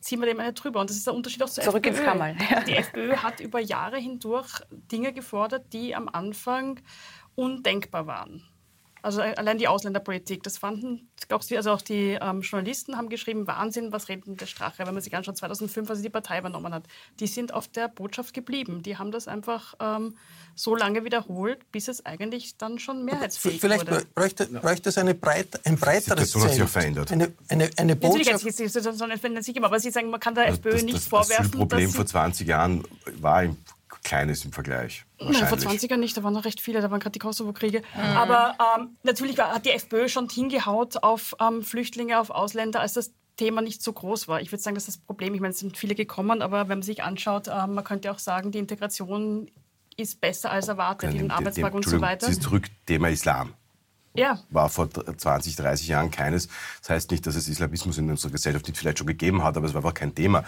ziehen 0.00 0.20
wir 0.20 0.26
dem 0.26 0.40
eine 0.40 0.52
drüber. 0.52 0.80
Und 0.80 0.90
das 0.90 0.96
ist 0.96 1.06
der 1.06 1.14
Unterschied 1.14 1.42
auch 1.42 1.48
zur 1.48 1.64
Zurück 1.64 1.86
FPÖ. 1.86 1.98
ins 1.98 2.08
Kammerl. 2.08 2.36
Ja. 2.50 2.60
Die 2.60 2.74
FPÖ 2.74 3.16
hat 3.16 3.40
über 3.40 3.60
Jahre 3.60 3.98
hindurch 3.98 4.60
Dinge 4.70 5.12
gefordert, 5.12 5.72
die 5.72 5.94
am 5.94 6.08
Anfang 6.08 6.80
undenkbar 7.34 8.06
waren. 8.06 8.42
Also 9.02 9.22
allein 9.22 9.58
die 9.58 9.68
Ausländerpolitik, 9.68 10.42
das 10.42 10.58
fanden, 10.58 11.10
auch 11.30 11.44
die, 11.44 11.56
also 11.56 11.72
auch 11.72 11.82
die 11.82 12.18
ähm, 12.20 12.40
Journalisten 12.40 12.96
haben 12.96 13.08
geschrieben, 13.08 13.46
Wahnsinn, 13.46 13.92
was 13.92 14.08
reden 14.08 14.36
der 14.36 14.46
Strache, 14.46 14.86
wenn 14.86 14.94
man 14.94 15.02
sich 15.02 15.14
anschaut, 15.14 15.36
2005, 15.36 15.88
als 15.88 15.98
sie 15.98 16.04
die 16.04 16.10
Partei 16.10 16.38
übernommen 16.38 16.74
hat. 16.74 16.84
Die 17.18 17.26
sind 17.26 17.54
auf 17.54 17.68
der 17.68 17.88
Botschaft 17.88 18.34
geblieben. 18.34 18.82
Die 18.82 18.98
haben 18.98 19.12
das 19.12 19.28
einfach 19.28 19.74
ähm, 19.80 20.16
so 20.54 20.74
lange 20.74 21.04
wiederholt, 21.04 21.70
bis 21.72 21.88
es 21.88 22.04
eigentlich 22.04 22.56
dann 22.56 22.78
schon 22.78 23.04
mehrheitsfähig 23.04 23.60
Vielleicht 23.60 23.82
wurde. 23.82 24.06
Vielleicht 24.14 24.14
bräuchte, 24.14 24.46
bräuchte 24.46 24.88
es 24.90 24.98
eine 24.98 25.14
breit, 25.14 25.60
ein 25.64 25.76
breiteres 25.76 26.30
Zelt. 26.30 26.44
hat 26.44 26.52
sich 26.52 26.62
auch 26.62 26.68
verändert. 26.68 27.12
Eine, 27.12 27.32
eine, 27.48 27.70
eine 27.76 27.96
Botschaft. 27.96 28.32
Natürlich, 28.32 28.72
verändert 29.20 29.44
sich 29.44 29.56
immer, 29.56 29.66
aber 29.66 29.80
Sie 29.80 29.90
sagen, 29.90 30.10
man 30.10 30.20
kann 30.20 30.34
der 30.34 30.44
also 30.44 30.58
FPÖ 30.58 30.72
das, 30.72 30.82
nicht 30.82 30.96
das, 30.96 31.06
vorwerfen, 31.06 31.50
Das 31.50 31.58
Problem 31.58 31.90
vor 31.90 32.06
20 32.06 32.46
Jahren 32.46 32.84
war 33.20 33.44
im 33.44 33.56
Kleines 34.02 34.44
im 34.44 34.52
Vergleich. 34.52 35.04
Nein, 35.20 35.46
vor 35.46 35.58
20 35.58 35.90
Jahren 35.90 36.00
nicht, 36.00 36.16
da 36.16 36.22
waren 36.22 36.32
noch 36.32 36.44
recht 36.44 36.60
viele, 36.60 36.80
da 36.80 36.90
waren 36.90 37.00
gerade 37.00 37.12
die 37.12 37.18
Kosovo-Kriege. 37.18 37.82
Mhm. 37.94 38.16
Aber 38.16 38.54
ähm, 38.78 38.96
natürlich 39.02 39.36
war, 39.36 39.52
hat 39.52 39.66
die 39.66 39.70
FPÖ 39.70 40.08
schon 40.08 40.28
hingehaut 40.28 41.02
auf 41.02 41.36
ähm, 41.40 41.62
Flüchtlinge, 41.62 42.18
auf 42.18 42.30
Ausländer, 42.30 42.80
als 42.80 42.94
das 42.94 43.12
Thema 43.36 43.62
nicht 43.62 43.82
so 43.82 43.92
groß 43.92 44.28
war. 44.28 44.40
Ich 44.40 44.52
würde 44.52 44.62
sagen, 44.62 44.74
das 44.74 44.88
ist 44.88 44.96
das 44.96 45.04
Problem. 45.04 45.34
Ich 45.34 45.40
meine, 45.40 45.52
es 45.52 45.58
sind 45.58 45.76
viele 45.76 45.94
gekommen, 45.94 46.42
aber 46.42 46.62
wenn 46.62 46.78
man 46.78 46.82
sich 46.82 47.02
anschaut, 47.02 47.48
äh, 47.48 47.66
man 47.66 47.84
könnte 47.84 48.10
auch 48.10 48.18
sagen, 48.18 48.52
die 48.52 48.58
Integration 48.58 49.50
ist 49.96 50.20
besser 50.20 50.50
als 50.50 50.68
erwartet, 50.68 51.12
in 51.12 51.18
den 51.18 51.30
Arbeitsmarkt 51.30 51.76
und 51.76 51.84
so 51.84 52.00
weiter. 52.00 52.26
Sie 52.26 52.32
ist 52.32 52.42
zurück, 52.42 52.66
Thema 52.86 53.08
Islam. 53.08 53.54
Ja. 54.14 54.40
War 54.50 54.68
vor 54.68 54.88
20, 54.90 55.56
30 55.56 55.88
Jahren 55.88 56.10
keines. 56.10 56.48
Das 56.80 56.90
heißt 56.90 57.10
nicht, 57.10 57.26
dass 57.26 57.36
es 57.36 57.48
Islamismus 57.48 57.98
in 57.98 58.10
unserer 58.10 58.32
Gesellschaft 58.32 58.66
nicht 58.66 58.76
vielleicht 58.76 58.98
schon 58.98 59.06
gegeben 59.06 59.44
hat, 59.44 59.56
aber 59.56 59.66
es 59.66 59.74
war 59.74 59.80
einfach 59.80 59.94
kein 59.94 60.14
Thema. 60.14 60.44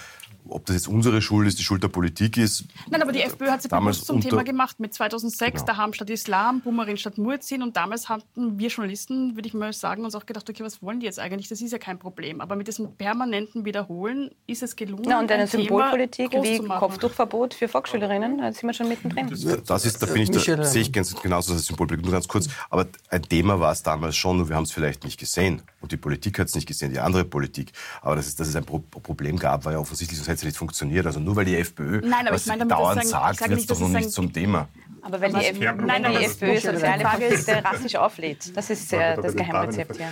Ob 0.48 0.66
das 0.66 0.76
jetzt 0.76 0.88
unsere 0.88 1.22
Schuld 1.22 1.46
ist, 1.46 1.58
die 1.58 1.62
Schuld 1.62 1.82
der 1.82 1.88
Politik 1.88 2.36
ist. 2.36 2.64
Nein, 2.90 3.00
aber 3.00 3.12
die 3.12 3.22
FPÖ 3.22 3.50
hat 3.50 3.62
sich 3.62 3.70
bewusst 3.70 4.06
zum 4.06 4.20
Thema 4.20 4.42
gemacht. 4.42 4.80
Mit 4.80 4.92
2006, 4.92 5.52
genau. 5.52 5.66
Daham 5.66 5.92
statt 5.92 6.10
Islam, 6.10 6.60
Bumerin 6.60 6.96
statt 6.96 7.16
Muezzin. 7.18 7.62
Und 7.62 7.76
damals 7.76 8.08
hatten 8.08 8.58
wir 8.58 8.68
Journalisten, 8.68 9.36
würde 9.36 9.46
ich 9.46 9.54
mal 9.54 9.72
sagen, 9.72 10.04
uns 10.04 10.14
auch 10.14 10.26
gedacht, 10.26 10.48
okay, 10.50 10.64
was 10.64 10.82
wollen 10.82 11.00
die 11.00 11.06
jetzt 11.06 11.18
eigentlich? 11.18 11.48
Das 11.48 11.60
ist 11.60 11.72
ja 11.72 11.78
kein 11.78 11.98
Problem. 11.98 12.40
Aber 12.40 12.56
mit 12.56 12.68
diesem 12.68 12.96
permanenten 12.96 13.64
Wiederholen 13.64 14.30
ist 14.46 14.62
es 14.62 14.76
gelungen. 14.76 15.04
Ja, 15.08 15.20
und 15.20 15.30
eine 15.30 15.42
ein 15.42 15.48
Symbolpolitik 15.48 16.32
wie 16.32 16.58
Kopftuchverbot 16.58 17.54
für 17.54 17.68
Volksschülerinnen, 17.68 18.38
da 18.38 18.52
sind 18.52 18.64
wir 18.64 18.74
schon 18.74 18.88
mittendrin. 18.88 19.28
Das 19.66 19.84
ist, 19.84 20.02
da 20.02 20.06
bin 20.06 20.22
ich, 20.22 20.30
da 20.30 20.64
sehe 20.64 20.82
ich 20.82 20.92
ganz 20.92 21.14
genauso 21.14 21.52
das 21.52 21.66
Symbolpolitik. 21.66 22.04
Nur 22.04 22.12
ganz 22.12 22.28
kurz. 22.28 22.48
Aber 22.70 22.86
ein 23.10 23.22
Thema 23.22 23.60
war 23.60 23.72
es 23.72 23.82
damals 23.82 24.16
schon, 24.16 24.38
nur 24.38 24.48
wir 24.48 24.56
haben 24.56 24.64
es 24.64 24.72
vielleicht 24.72 25.04
nicht 25.04 25.18
gesehen. 25.18 25.62
Und 25.82 25.92
die 25.92 25.96
Politik 25.96 26.38
hat 26.38 26.48
es 26.48 26.54
nicht 26.54 26.66
gesehen, 26.66 26.92
die 26.92 27.00
andere 27.00 27.24
Politik. 27.24 27.72
Aber 28.00 28.16
dass 28.16 28.26
es, 28.26 28.36
dass 28.36 28.48
es 28.48 28.56
ein 28.56 28.64
Problem 28.64 29.36
gab, 29.36 29.64
war 29.64 29.72
ja 29.72 29.78
offensichtlich, 29.78 30.18
sonst 30.18 30.28
hätte 30.28 30.38
es 30.38 30.44
nicht 30.44 30.56
funktioniert. 30.56 31.04
Also 31.06 31.20
nur 31.20 31.36
weil 31.36 31.44
die 31.44 31.56
FPÖ 31.56 32.00
Nein, 32.04 32.26
was 32.30 32.42
ich 32.42 32.48
meine, 32.48 32.66
dauernd 32.66 33.04
sagen, 33.04 33.36
sagt, 33.36 33.50
wird 33.50 33.60
es 33.60 33.66
doch 33.66 33.80
noch 33.80 33.88
nicht 33.88 34.10
zum 34.10 34.32
Thema. 34.32 34.68
Aber 35.02 35.20
weil 35.20 35.32
die, 35.32 35.46
FPÖ, 35.46 35.72
nein, 35.84 36.02
nein, 36.02 36.16
die 36.18 36.24
FPÖ 36.24 36.60
soziale 36.60 37.02
Konflikte 37.02 37.64
rassisch 37.64 37.96
auflädt. 37.96 38.56
Das 38.56 38.70
ist 38.70 38.92
äh, 38.92 39.16
das 39.16 39.34
Geheimrezept, 39.34 39.98
ja. 39.98 40.08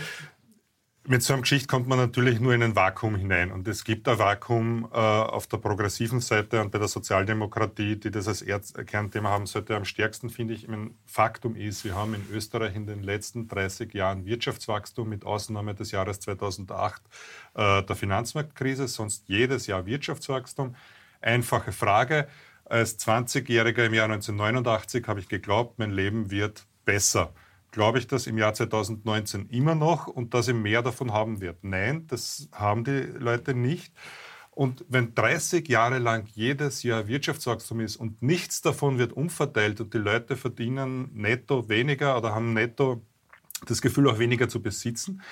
Mit 1.10 1.24
so 1.24 1.32
einer 1.32 1.42
Geschichte 1.42 1.66
kommt 1.66 1.88
man 1.88 1.98
natürlich 1.98 2.38
nur 2.38 2.54
in 2.54 2.62
ein 2.62 2.76
Vakuum 2.76 3.16
hinein. 3.16 3.50
Und 3.50 3.66
es 3.66 3.82
gibt 3.82 4.06
ein 4.06 4.20
Vakuum 4.20 4.88
äh, 4.92 4.96
auf 4.96 5.48
der 5.48 5.56
progressiven 5.56 6.20
Seite 6.20 6.60
und 6.60 6.70
bei 6.70 6.78
der 6.78 6.86
Sozialdemokratie, 6.86 7.96
die 7.96 8.12
das 8.12 8.28
als 8.28 8.42
Erz 8.42 8.72
Kernthema 8.74 9.28
haben 9.30 9.46
sollte. 9.46 9.74
Am 9.74 9.84
stärksten 9.84 10.30
finde 10.30 10.54
ich, 10.54 10.68
ein 10.68 10.94
Faktum 11.06 11.56
ist, 11.56 11.84
wir 11.84 11.96
haben 11.96 12.14
in 12.14 12.24
Österreich 12.32 12.76
in 12.76 12.86
den 12.86 13.02
letzten 13.02 13.48
30 13.48 13.92
Jahren 13.92 14.24
Wirtschaftswachstum 14.24 15.08
mit 15.08 15.24
Ausnahme 15.24 15.74
des 15.74 15.90
Jahres 15.90 16.20
2008 16.20 17.02
äh, 17.54 17.82
der 17.82 17.96
Finanzmarktkrise, 17.96 18.86
sonst 18.86 19.24
jedes 19.26 19.66
Jahr 19.66 19.86
Wirtschaftswachstum. 19.86 20.76
Einfache 21.20 21.72
Frage. 21.72 22.28
Als 22.66 23.00
20-Jähriger 23.00 23.84
im 23.84 23.94
Jahr 23.94 24.04
1989 24.04 25.08
habe 25.08 25.18
ich 25.18 25.28
geglaubt, 25.28 25.80
mein 25.80 25.90
Leben 25.90 26.30
wird 26.30 26.68
besser 26.84 27.32
glaube 27.70 27.98
ich 27.98 28.06
das 28.06 28.26
im 28.26 28.38
Jahr 28.38 28.54
2019 28.54 29.48
immer 29.48 29.74
noch 29.74 30.06
und 30.06 30.34
dass 30.34 30.48
ich 30.48 30.54
mehr 30.54 30.82
davon 30.82 31.12
haben 31.12 31.40
wird. 31.40 31.62
Nein, 31.62 32.06
das 32.06 32.48
haben 32.52 32.84
die 32.84 33.00
Leute 33.18 33.54
nicht. 33.54 33.92
Und 34.50 34.84
wenn 34.88 35.14
30 35.14 35.68
Jahre 35.68 35.98
lang 35.98 36.26
jedes 36.34 36.82
Jahr 36.82 37.06
Wirtschaftswachstum 37.06 37.80
ist 37.80 37.96
und 37.96 38.20
nichts 38.20 38.60
davon 38.60 38.98
wird 38.98 39.12
umverteilt 39.12 39.80
und 39.80 39.94
die 39.94 39.98
Leute 39.98 40.36
verdienen 40.36 41.10
netto 41.14 41.68
weniger 41.68 42.18
oder 42.18 42.34
haben 42.34 42.52
netto 42.52 43.02
das 43.66 43.80
Gefühl 43.80 44.08
auch 44.08 44.18
weniger 44.18 44.48
zu 44.48 44.60
besitzen, 44.60 45.22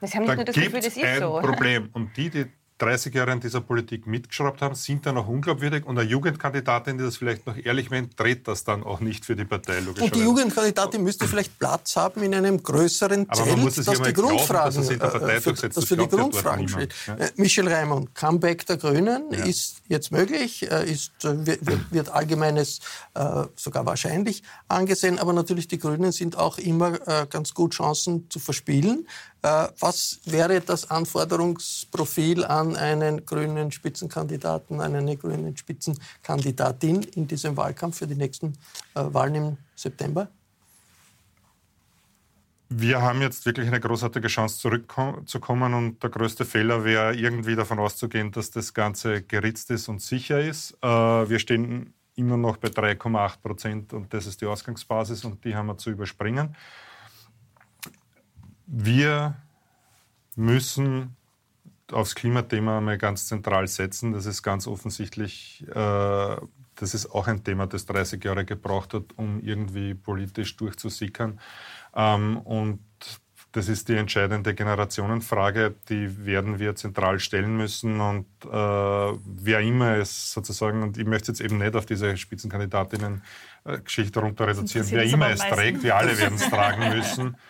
das 0.00 0.14
haben 0.14 0.26
dann 0.26 0.44
gibt 0.44 0.56
es 0.56 0.96
ein 0.96 1.20
so. 1.20 1.40
Problem. 1.40 1.90
Und 1.92 2.16
die, 2.16 2.30
die 2.30 2.46
30 2.80 3.14
Jahre 3.14 3.32
in 3.32 3.40
dieser 3.40 3.60
Politik 3.60 4.06
mitgeschraubt 4.06 4.62
haben, 4.62 4.74
sind 4.74 5.04
dann 5.04 5.18
auch 5.18 5.28
unglaubwürdig. 5.28 5.84
Und 5.84 5.98
eine 5.98 6.08
Jugendkandidatin, 6.08 6.96
die 6.96 7.04
das 7.04 7.16
vielleicht 7.16 7.46
noch 7.46 7.56
ehrlich 7.56 7.90
meint, 7.90 8.18
dreht 8.18 8.48
das 8.48 8.64
dann 8.64 8.82
auch 8.82 9.00
nicht 9.00 9.26
für 9.26 9.36
die 9.36 9.44
Partei. 9.44 9.78
Und 9.78 10.14
die 10.14 10.20
Jugendkandidatin 10.20 11.02
müsste 11.02 11.28
vielleicht 11.28 11.58
Platz 11.58 11.96
haben 11.96 12.22
in 12.22 12.34
einem 12.34 12.62
größeren 12.62 13.26
Zelt, 13.26 13.38
Aber 13.38 13.46
man 13.50 13.60
muss 13.60 13.76
es 13.76 13.86
das 13.86 14.00
die 14.00 14.12
Grundfragen, 14.12 14.82
glauben, 14.82 14.98
dass, 14.98 15.22
äh, 15.22 15.40
für, 15.40 15.68
das 15.68 15.84
für 15.84 15.96
die 15.96 16.08
Grundfragen 16.08 16.68
steht. 16.68 16.94
Ja. 17.06 17.16
Äh, 17.16 17.30
Michel 17.36 17.68
Reimann, 17.68 18.12
Comeback 18.14 18.64
der 18.64 18.78
Grünen 18.78 19.30
ja. 19.30 19.44
ist 19.44 19.82
jetzt 19.88 20.10
möglich, 20.10 20.70
äh, 20.70 20.90
ist, 20.90 21.12
wird, 21.22 21.92
wird 21.92 22.08
allgemeines 22.08 22.80
sogar 23.56 23.84
wahrscheinlich 23.86 24.42
angesehen. 24.68 25.18
Aber 25.18 25.32
natürlich, 25.32 25.68
die 25.68 25.78
Grünen 25.78 26.12
sind 26.12 26.38
auch 26.38 26.58
immer 26.58 26.98
ganz 27.26 27.54
gut 27.54 27.74
Chancen 27.74 28.30
zu 28.30 28.38
verspielen. 28.38 29.06
Was 29.42 30.20
wäre 30.24 30.60
das 30.60 30.90
Anforderungsprofil 30.90 32.44
an 32.44 32.69
einen 32.76 33.24
grünen 33.24 33.72
Spitzenkandidaten, 33.72 34.80
an 34.80 34.94
eine 34.94 35.16
grünen 35.16 35.56
Spitzenkandidatin 35.56 37.02
in 37.14 37.26
diesem 37.26 37.56
Wahlkampf 37.56 37.98
für 37.98 38.06
die 38.06 38.14
nächsten 38.14 38.54
äh, 38.94 39.02
Wahlen 39.04 39.34
im 39.34 39.56
September? 39.74 40.28
Wir 42.72 43.02
haben 43.02 43.20
jetzt 43.20 43.44
wirklich 43.46 43.66
eine 43.66 43.80
großartige 43.80 44.28
Chance 44.28 44.58
zurückzukommen 44.58 45.74
und 45.74 46.00
der 46.04 46.10
größte 46.10 46.44
Fehler 46.44 46.84
wäre 46.84 47.16
irgendwie 47.16 47.56
davon 47.56 47.80
auszugehen, 47.80 48.30
dass 48.30 48.52
das 48.52 48.72
Ganze 48.72 49.22
geritzt 49.22 49.70
ist 49.72 49.88
und 49.88 50.00
sicher 50.00 50.40
ist. 50.40 50.76
Äh, 50.80 50.86
wir 50.88 51.40
stehen 51.40 51.92
immer 52.14 52.36
noch 52.36 52.58
bei 52.58 52.68
3,8 52.68 53.40
Prozent 53.42 53.92
und 53.92 54.14
das 54.14 54.26
ist 54.26 54.40
die 54.40 54.46
Ausgangsbasis 54.46 55.24
und 55.24 55.44
die 55.44 55.56
haben 55.56 55.66
wir 55.66 55.78
zu 55.78 55.90
überspringen. 55.90 56.54
Wir 58.66 59.34
müssen 60.36 61.16
aufs 61.92 62.14
Klimathema 62.14 62.80
mal 62.80 62.98
ganz 62.98 63.26
zentral 63.26 63.66
setzen. 63.66 64.12
Das 64.12 64.26
ist 64.26 64.42
ganz 64.42 64.66
offensichtlich, 64.66 65.64
äh, 65.68 65.74
das 65.74 66.94
ist 66.94 67.10
auch 67.10 67.26
ein 67.26 67.44
Thema, 67.44 67.66
das 67.66 67.86
30 67.86 68.24
Jahre 68.24 68.44
gebraucht 68.44 68.94
hat, 68.94 69.04
um 69.16 69.40
irgendwie 69.40 69.94
politisch 69.94 70.56
durchzusickern. 70.56 71.40
Ähm, 71.94 72.38
und 72.38 72.80
das 73.52 73.68
ist 73.68 73.88
die 73.88 73.96
entscheidende 73.96 74.54
Generationenfrage, 74.54 75.74
die 75.88 76.24
werden 76.24 76.60
wir 76.60 76.76
zentral 76.76 77.18
stellen 77.18 77.56
müssen. 77.56 78.00
Und 78.00 78.26
äh, 78.44 78.48
wer 78.48 79.58
immer 79.60 79.96
es 79.96 80.32
sozusagen, 80.32 80.84
und 80.84 80.98
ich 80.98 81.06
möchte 81.06 81.32
jetzt 81.32 81.40
eben 81.40 81.58
nicht 81.58 81.74
auf 81.74 81.84
diese 81.84 82.16
Spitzenkandidatinnen-Geschichte 82.16 84.20
runter 84.20 84.46
reduzieren, 84.46 84.86
wer 84.90 85.02
immer 85.02 85.30
es 85.30 85.40
trägt, 85.40 85.82
wir 85.82 85.96
alle 85.96 86.16
werden 86.18 86.36
es 86.36 86.48
tragen 86.48 86.96
müssen. 86.96 87.36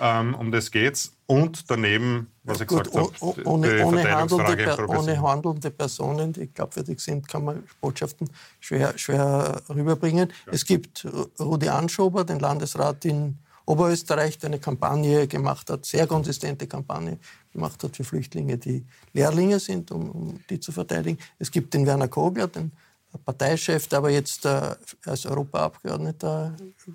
Ähm, 0.00 0.34
um 0.34 0.50
das 0.50 0.70
geht's. 0.70 1.16
Und 1.26 1.70
daneben, 1.70 2.28
was 2.46 2.60
ich 2.60 2.66
gesagt 2.66 2.94
habe, 2.94 3.10
ohne, 3.44 3.84
ohne, 3.84 4.14
handelnde, 4.14 4.86
ohne 4.88 5.20
handelnde 5.20 5.70
Personen, 5.70 6.32
die 6.32 6.46
glaubwürdig 6.46 7.00
sind, 7.00 7.28
kann 7.28 7.44
man 7.44 7.64
Botschaften 7.80 8.30
schwer, 8.60 8.96
schwer 8.96 9.62
rüberbringen. 9.68 10.32
Ja. 10.46 10.52
Es 10.52 10.64
gibt 10.64 11.06
Rudi 11.38 11.68
Anschober, 11.68 12.24
den 12.24 12.38
Landesrat 12.38 13.04
in 13.04 13.38
Oberösterreich, 13.66 14.38
der 14.38 14.50
eine 14.50 14.60
Kampagne 14.60 15.26
gemacht 15.26 15.68
hat, 15.70 15.84
sehr 15.84 16.06
konsistente 16.06 16.68
Kampagne 16.68 17.18
gemacht 17.52 17.82
hat 17.82 17.96
für 17.96 18.04
Flüchtlinge, 18.04 18.58
die 18.58 18.86
Lehrlinge 19.12 19.58
sind, 19.58 19.90
um, 19.90 20.10
um 20.10 20.40
die 20.48 20.60
zu 20.60 20.70
verteidigen. 20.70 21.18
Es 21.40 21.50
gibt 21.50 21.74
den 21.74 21.84
Werner 21.84 22.06
Kogler, 22.06 22.46
den 22.46 22.70
Parteichef, 23.18 23.88
der 23.88 23.98
aber 23.98 24.10
jetzt 24.10 24.44
äh, 24.44 24.74
als 25.04 25.26
Europaabgeordneter 25.26 26.54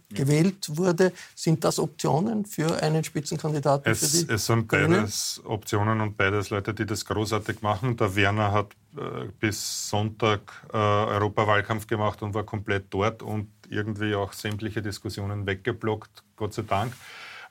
gewählt 0.09 0.69
wurde. 0.69 1.11
Sind 1.35 1.63
das 1.63 1.79
Optionen 1.79 2.45
für 2.45 2.81
einen 2.81 3.03
Spitzenkandidaten? 3.03 3.91
Es, 3.91 3.99
für 3.99 4.25
die 4.25 4.33
es 4.33 4.45
sind 4.45 4.67
Grünen? 4.67 4.91
beides 4.91 5.41
Optionen 5.45 6.01
und 6.01 6.17
beides 6.17 6.49
Leute, 6.49 6.73
die 6.73 6.85
das 6.85 7.05
großartig 7.05 7.61
machen. 7.61 7.97
Der 7.97 8.15
Werner 8.15 8.51
hat 8.51 8.73
äh, 8.97 9.25
bis 9.39 9.89
Sonntag 9.89 10.41
äh, 10.73 10.77
Europawahlkampf 10.77 11.87
gemacht 11.87 12.21
und 12.21 12.33
war 12.33 12.43
komplett 12.43 12.85
dort 12.89 13.23
und 13.23 13.49
irgendwie 13.69 14.15
auch 14.15 14.33
sämtliche 14.33 14.81
Diskussionen 14.81 15.45
weggeblockt, 15.45 16.23
Gott 16.35 16.53
sei 16.53 16.63
Dank. 16.63 16.93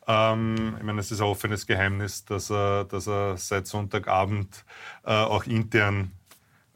Ähm, 0.07 0.77
ich 0.79 0.83
meine, 0.83 1.01
es 1.01 1.11
ist 1.11 1.21
ein 1.21 1.27
offenes 1.27 1.67
Geheimnis, 1.67 2.25
dass 2.25 2.51
er, 2.51 2.85
dass 2.85 3.07
er 3.07 3.37
seit 3.37 3.67
Sonntagabend 3.67 4.65
äh, 5.05 5.13
auch 5.13 5.45
intern 5.45 6.13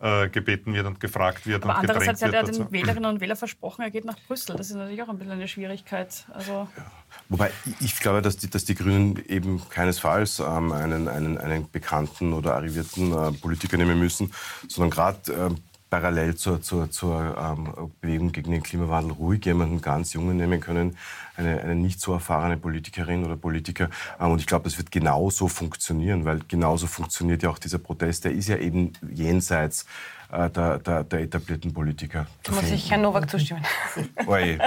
äh, 0.04 0.28
gebeten 0.28 0.74
wird 0.74 0.86
und 0.86 1.00
gefragt 1.00 1.46
wird. 1.46 1.62
Aber 1.62 1.72
und 1.72 1.80
andererseits 1.80 2.20
hat 2.20 2.34
er 2.34 2.42
den 2.42 2.70
Wählerinnen 2.70 3.10
und 3.10 3.20
Wählern 3.22 3.38
versprochen, 3.38 3.82
er 3.82 3.90
geht 3.90 4.04
nach 4.04 4.18
Brüssel. 4.28 4.54
Das 4.54 4.68
ist 4.68 4.76
natürlich 4.76 5.02
auch 5.02 5.08
ein 5.08 5.16
bisschen 5.16 5.32
eine 5.32 5.48
Schwierigkeit. 5.48 6.26
Also 6.30 6.68
ja. 6.76 6.90
Wobei 7.30 7.50
ich 7.80 7.98
glaube, 8.00 8.20
dass 8.20 8.36
die, 8.36 8.50
dass 8.50 8.66
die 8.66 8.74
Grünen 8.74 9.16
eben 9.26 9.66
keinesfalls 9.70 10.40
ähm, 10.40 10.72
einen, 10.72 11.08
einen, 11.08 11.38
einen 11.38 11.70
bekannten 11.70 12.34
oder 12.34 12.54
arrivierten 12.54 13.12
äh, 13.12 13.32
Politiker 13.32 13.78
nehmen 13.78 13.98
müssen, 13.98 14.30
sondern 14.68 14.90
gerade 14.90 15.32
äh, 15.32 15.50
parallel 15.94 16.34
zur, 16.34 16.60
zur, 16.60 16.90
zur 16.90 17.36
ähm, 17.38 17.92
Bewegung 18.00 18.32
gegen 18.32 18.50
den 18.50 18.64
Klimawandel 18.64 19.12
ruhig 19.12 19.46
jemanden 19.46 19.80
ganz 19.80 20.12
Jungen 20.12 20.36
nehmen 20.36 20.60
können, 20.60 20.96
eine, 21.36 21.60
eine 21.60 21.76
nicht 21.76 22.00
so 22.00 22.12
erfahrene 22.12 22.56
Politikerin 22.56 23.24
oder 23.24 23.36
Politiker. 23.36 23.88
Ähm, 24.18 24.32
und 24.32 24.40
ich 24.40 24.46
glaube, 24.48 24.64
das 24.64 24.76
wird 24.76 24.90
genauso 24.90 25.46
funktionieren, 25.46 26.24
weil 26.24 26.40
genauso 26.48 26.88
funktioniert 26.88 27.44
ja 27.44 27.50
auch 27.50 27.60
dieser 27.60 27.78
Protest. 27.78 28.24
Der 28.24 28.32
ist 28.32 28.48
ja 28.48 28.56
eben 28.56 28.92
jenseits 29.08 29.86
äh, 30.32 30.50
der, 30.50 30.80
der, 30.80 31.04
der, 31.04 31.20
etablierten 31.20 31.72
Politiker. 31.72 32.26
Da 32.42 32.50
muss 32.50 32.68
ich 32.72 32.90
Herrn 32.90 33.02
Nowak 33.02 33.30
zustimmen. 33.30 33.62
Neue 34.26 34.60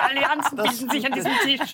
Allianzen 0.00 0.56
bilden 0.56 0.90
sich 0.90 1.06
an 1.06 1.12
diesem 1.12 1.32
Tisch. 1.42 1.72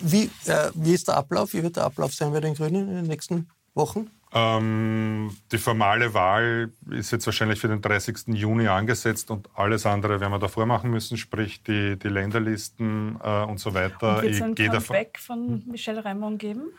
Wie, 0.00 0.30
äh, 0.46 0.70
wie 0.74 0.94
ist 0.94 1.08
der 1.08 1.16
Ablauf? 1.16 1.54
Wie 1.54 1.64
wird 1.64 1.74
der 1.74 1.86
Ablauf 1.86 2.14
sein 2.14 2.30
bei 2.30 2.38
den 2.38 2.54
Grünen 2.54 2.88
in 2.88 2.94
den 2.94 3.06
nächsten 3.06 3.48
Wochen? 3.74 4.12
Ähm, 4.32 5.36
die 5.50 5.58
formale 5.58 6.14
Wahl 6.14 6.70
ist 6.90 7.10
jetzt 7.10 7.26
wahrscheinlich 7.26 7.58
für 7.58 7.66
den 7.66 7.80
30. 7.80 8.28
Juni 8.28 8.68
angesetzt 8.68 9.30
und 9.30 9.48
alles 9.54 9.86
andere 9.86 10.20
werden 10.20 10.32
wir 10.32 10.38
davor 10.38 10.66
machen 10.66 10.90
müssen, 10.90 11.16
sprich 11.16 11.64
die, 11.64 11.98
die 11.98 12.08
Länderlisten 12.08 13.18
äh, 13.22 13.42
und 13.42 13.58
so 13.58 13.74
weiter. 13.74 14.18
Und 14.18 14.22
wird 14.22 14.34
es 14.34 14.42
ein 14.42 14.54
Comeback 14.54 15.18
von 15.18 15.64
Michel 15.66 15.98
Raimond 15.98 16.38
geben? 16.38 16.70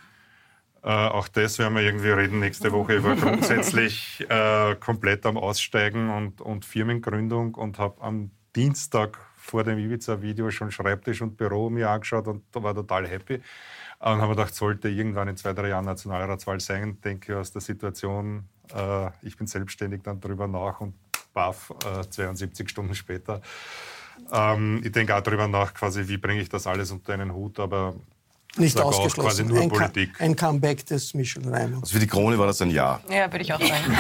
Äh, 0.83 0.87
auch 0.87 1.27
das 1.27 1.59
werden 1.59 1.75
wir 1.75 1.83
irgendwie 1.83 2.09
reden 2.09 2.39
nächste 2.39 2.71
Woche. 2.71 2.95
Ich 2.95 3.03
war 3.03 3.15
grundsätzlich 3.17 4.25
äh, 4.29 4.75
komplett 4.75 5.25
am 5.25 5.37
Aussteigen 5.37 6.09
und, 6.09 6.39
und 6.39 6.63
Firmengründung 6.63 7.55
und 7.55 7.79
habe 7.79 8.01
am 8.01 8.31
Dienstag 8.55 9.19
vor 9.35 9.63
dem 9.63 9.77
Ibiza-Video 9.77 10.51
schon 10.51 10.71
Schreibtisch 10.71 11.21
und 11.21 11.35
Büro 11.35 11.69
mir 11.69 11.89
angeschaut 11.89 12.27
und 12.27 12.43
war 12.53 12.73
total 12.73 13.07
happy. 13.07 13.41
Und 14.01 14.07
haben 14.07 14.29
wir 14.29 14.29
gedacht, 14.29 14.55
sollte 14.55 14.89
irgendwann 14.89 15.27
in 15.27 15.37
zwei, 15.37 15.53
drei 15.53 15.69
Jahren 15.69 15.85
Nationalratswahl 15.85 16.59
sein, 16.59 16.99
denke 17.01 17.33
ich 17.33 17.37
aus 17.37 17.51
der 17.51 17.61
Situation, 17.61 18.45
äh, 18.73 19.11
ich 19.21 19.37
bin 19.37 19.45
selbstständig 19.45 20.01
dann 20.01 20.19
darüber 20.19 20.47
nach 20.47 20.81
und 20.81 20.95
baff, 21.33 21.71
äh, 21.85 22.09
72 22.09 22.67
Stunden 22.67 22.95
später. 22.95 23.41
Ähm, 24.31 24.81
ich 24.83 24.91
denke 24.91 25.15
auch 25.15 25.21
darüber 25.21 25.47
nach, 25.47 25.75
quasi, 25.75 26.07
wie 26.07 26.17
bringe 26.17 26.41
ich 26.41 26.49
das 26.49 26.65
alles 26.65 26.91
unter 26.91 27.13
einen 27.13 27.33
Hut, 27.33 27.59
aber 27.59 27.93
nicht 28.57 28.79
ausgeschlossen. 28.79 29.21
Quasi 29.21 29.43
nur 29.45 29.61
ein, 29.61 29.69
Politik. 29.69 30.19
ein 30.19 30.35
Comeback 30.35 30.85
des 30.85 31.13
Michel 31.13 31.47
Reimann. 31.47 31.81
Also 31.81 31.93
für 31.93 31.99
die 31.99 32.07
Krone 32.07 32.37
war 32.37 32.47
das 32.47 32.61
ein 32.61 32.69
Ja. 32.69 33.01
Ja, 33.09 33.31
würde 33.31 33.43
ich 33.43 33.53
auch 33.53 33.61
sagen. 33.61 33.97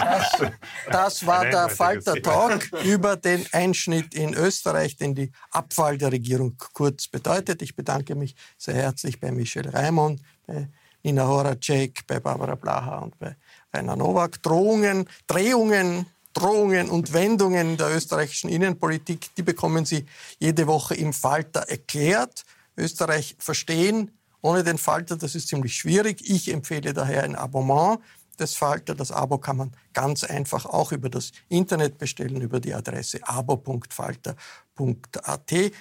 das, 0.00 0.52
das 0.90 1.26
war 1.26 1.44
der 1.44 1.68
Falter-Talk 1.68 2.72
über 2.84 3.16
den 3.16 3.46
Einschnitt 3.52 4.14
in 4.14 4.34
Österreich, 4.34 4.96
den 4.96 5.14
die 5.14 5.30
Abfall 5.50 5.98
der 5.98 6.12
Regierung 6.12 6.56
kurz 6.72 7.06
bedeutet. 7.06 7.62
Ich 7.62 7.76
bedanke 7.76 8.14
mich 8.14 8.34
sehr 8.58 8.74
herzlich 8.74 9.20
bei 9.20 9.30
Michel 9.30 9.68
Reimann, 9.68 10.20
bei 10.46 10.68
Nina 11.02 11.26
Horacek, 11.26 12.06
bei 12.06 12.18
Barbara 12.18 12.56
Blaha 12.56 12.98
und 12.98 13.16
bei 13.18 13.36
Rainer 13.72 13.94
Nowak. 13.94 14.42
Drohungen, 14.42 15.08
Drehungen, 15.28 16.06
Drohungen 16.32 16.90
und 16.90 17.12
Wendungen 17.12 17.76
der 17.76 17.94
österreichischen 17.94 18.50
Innenpolitik, 18.50 19.34
die 19.36 19.42
bekommen 19.42 19.84
Sie 19.84 20.04
jede 20.38 20.66
Woche 20.66 20.94
im 20.94 21.12
Falter 21.12 21.60
erklärt. 21.60 22.44
Österreich 22.76 23.36
verstehen 23.38 24.10
ohne 24.42 24.62
den 24.62 24.78
Falter. 24.78 25.16
Das 25.16 25.34
ist 25.34 25.48
ziemlich 25.48 25.74
schwierig. 25.74 26.28
Ich 26.28 26.52
empfehle 26.52 26.92
daher 26.92 27.24
ein 27.24 27.34
Abonnement 27.34 27.98
des 28.38 28.54
Falter. 28.54 28.94
Das 28.94 29.10
Abo 29.10 29.38
kann 29.38 29.56
man 29.56 29.72
ganz 29.92 30.22
einfach 30.24 30.66
auch 30.66 30.92
über 30.92 31.08
das 31.08 31.32
Internet 31.48 31.98
bestellen, 31.98 32.40
über 32.40 32.60
die 32.60 32.74
Adresse 32.74 33.18
abo.falter.at. 33.22 34.36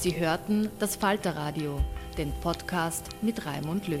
Sie 0.00 0.18
hörten 0.18 0.70
das 0.80 0.96
Falterradio, 0.96 1.80
den 2.18 2.32
Podcast 2.40 3.04
mit 3.22 3.46
Raimund 3.46 3.86
Löw. 3.86 4.00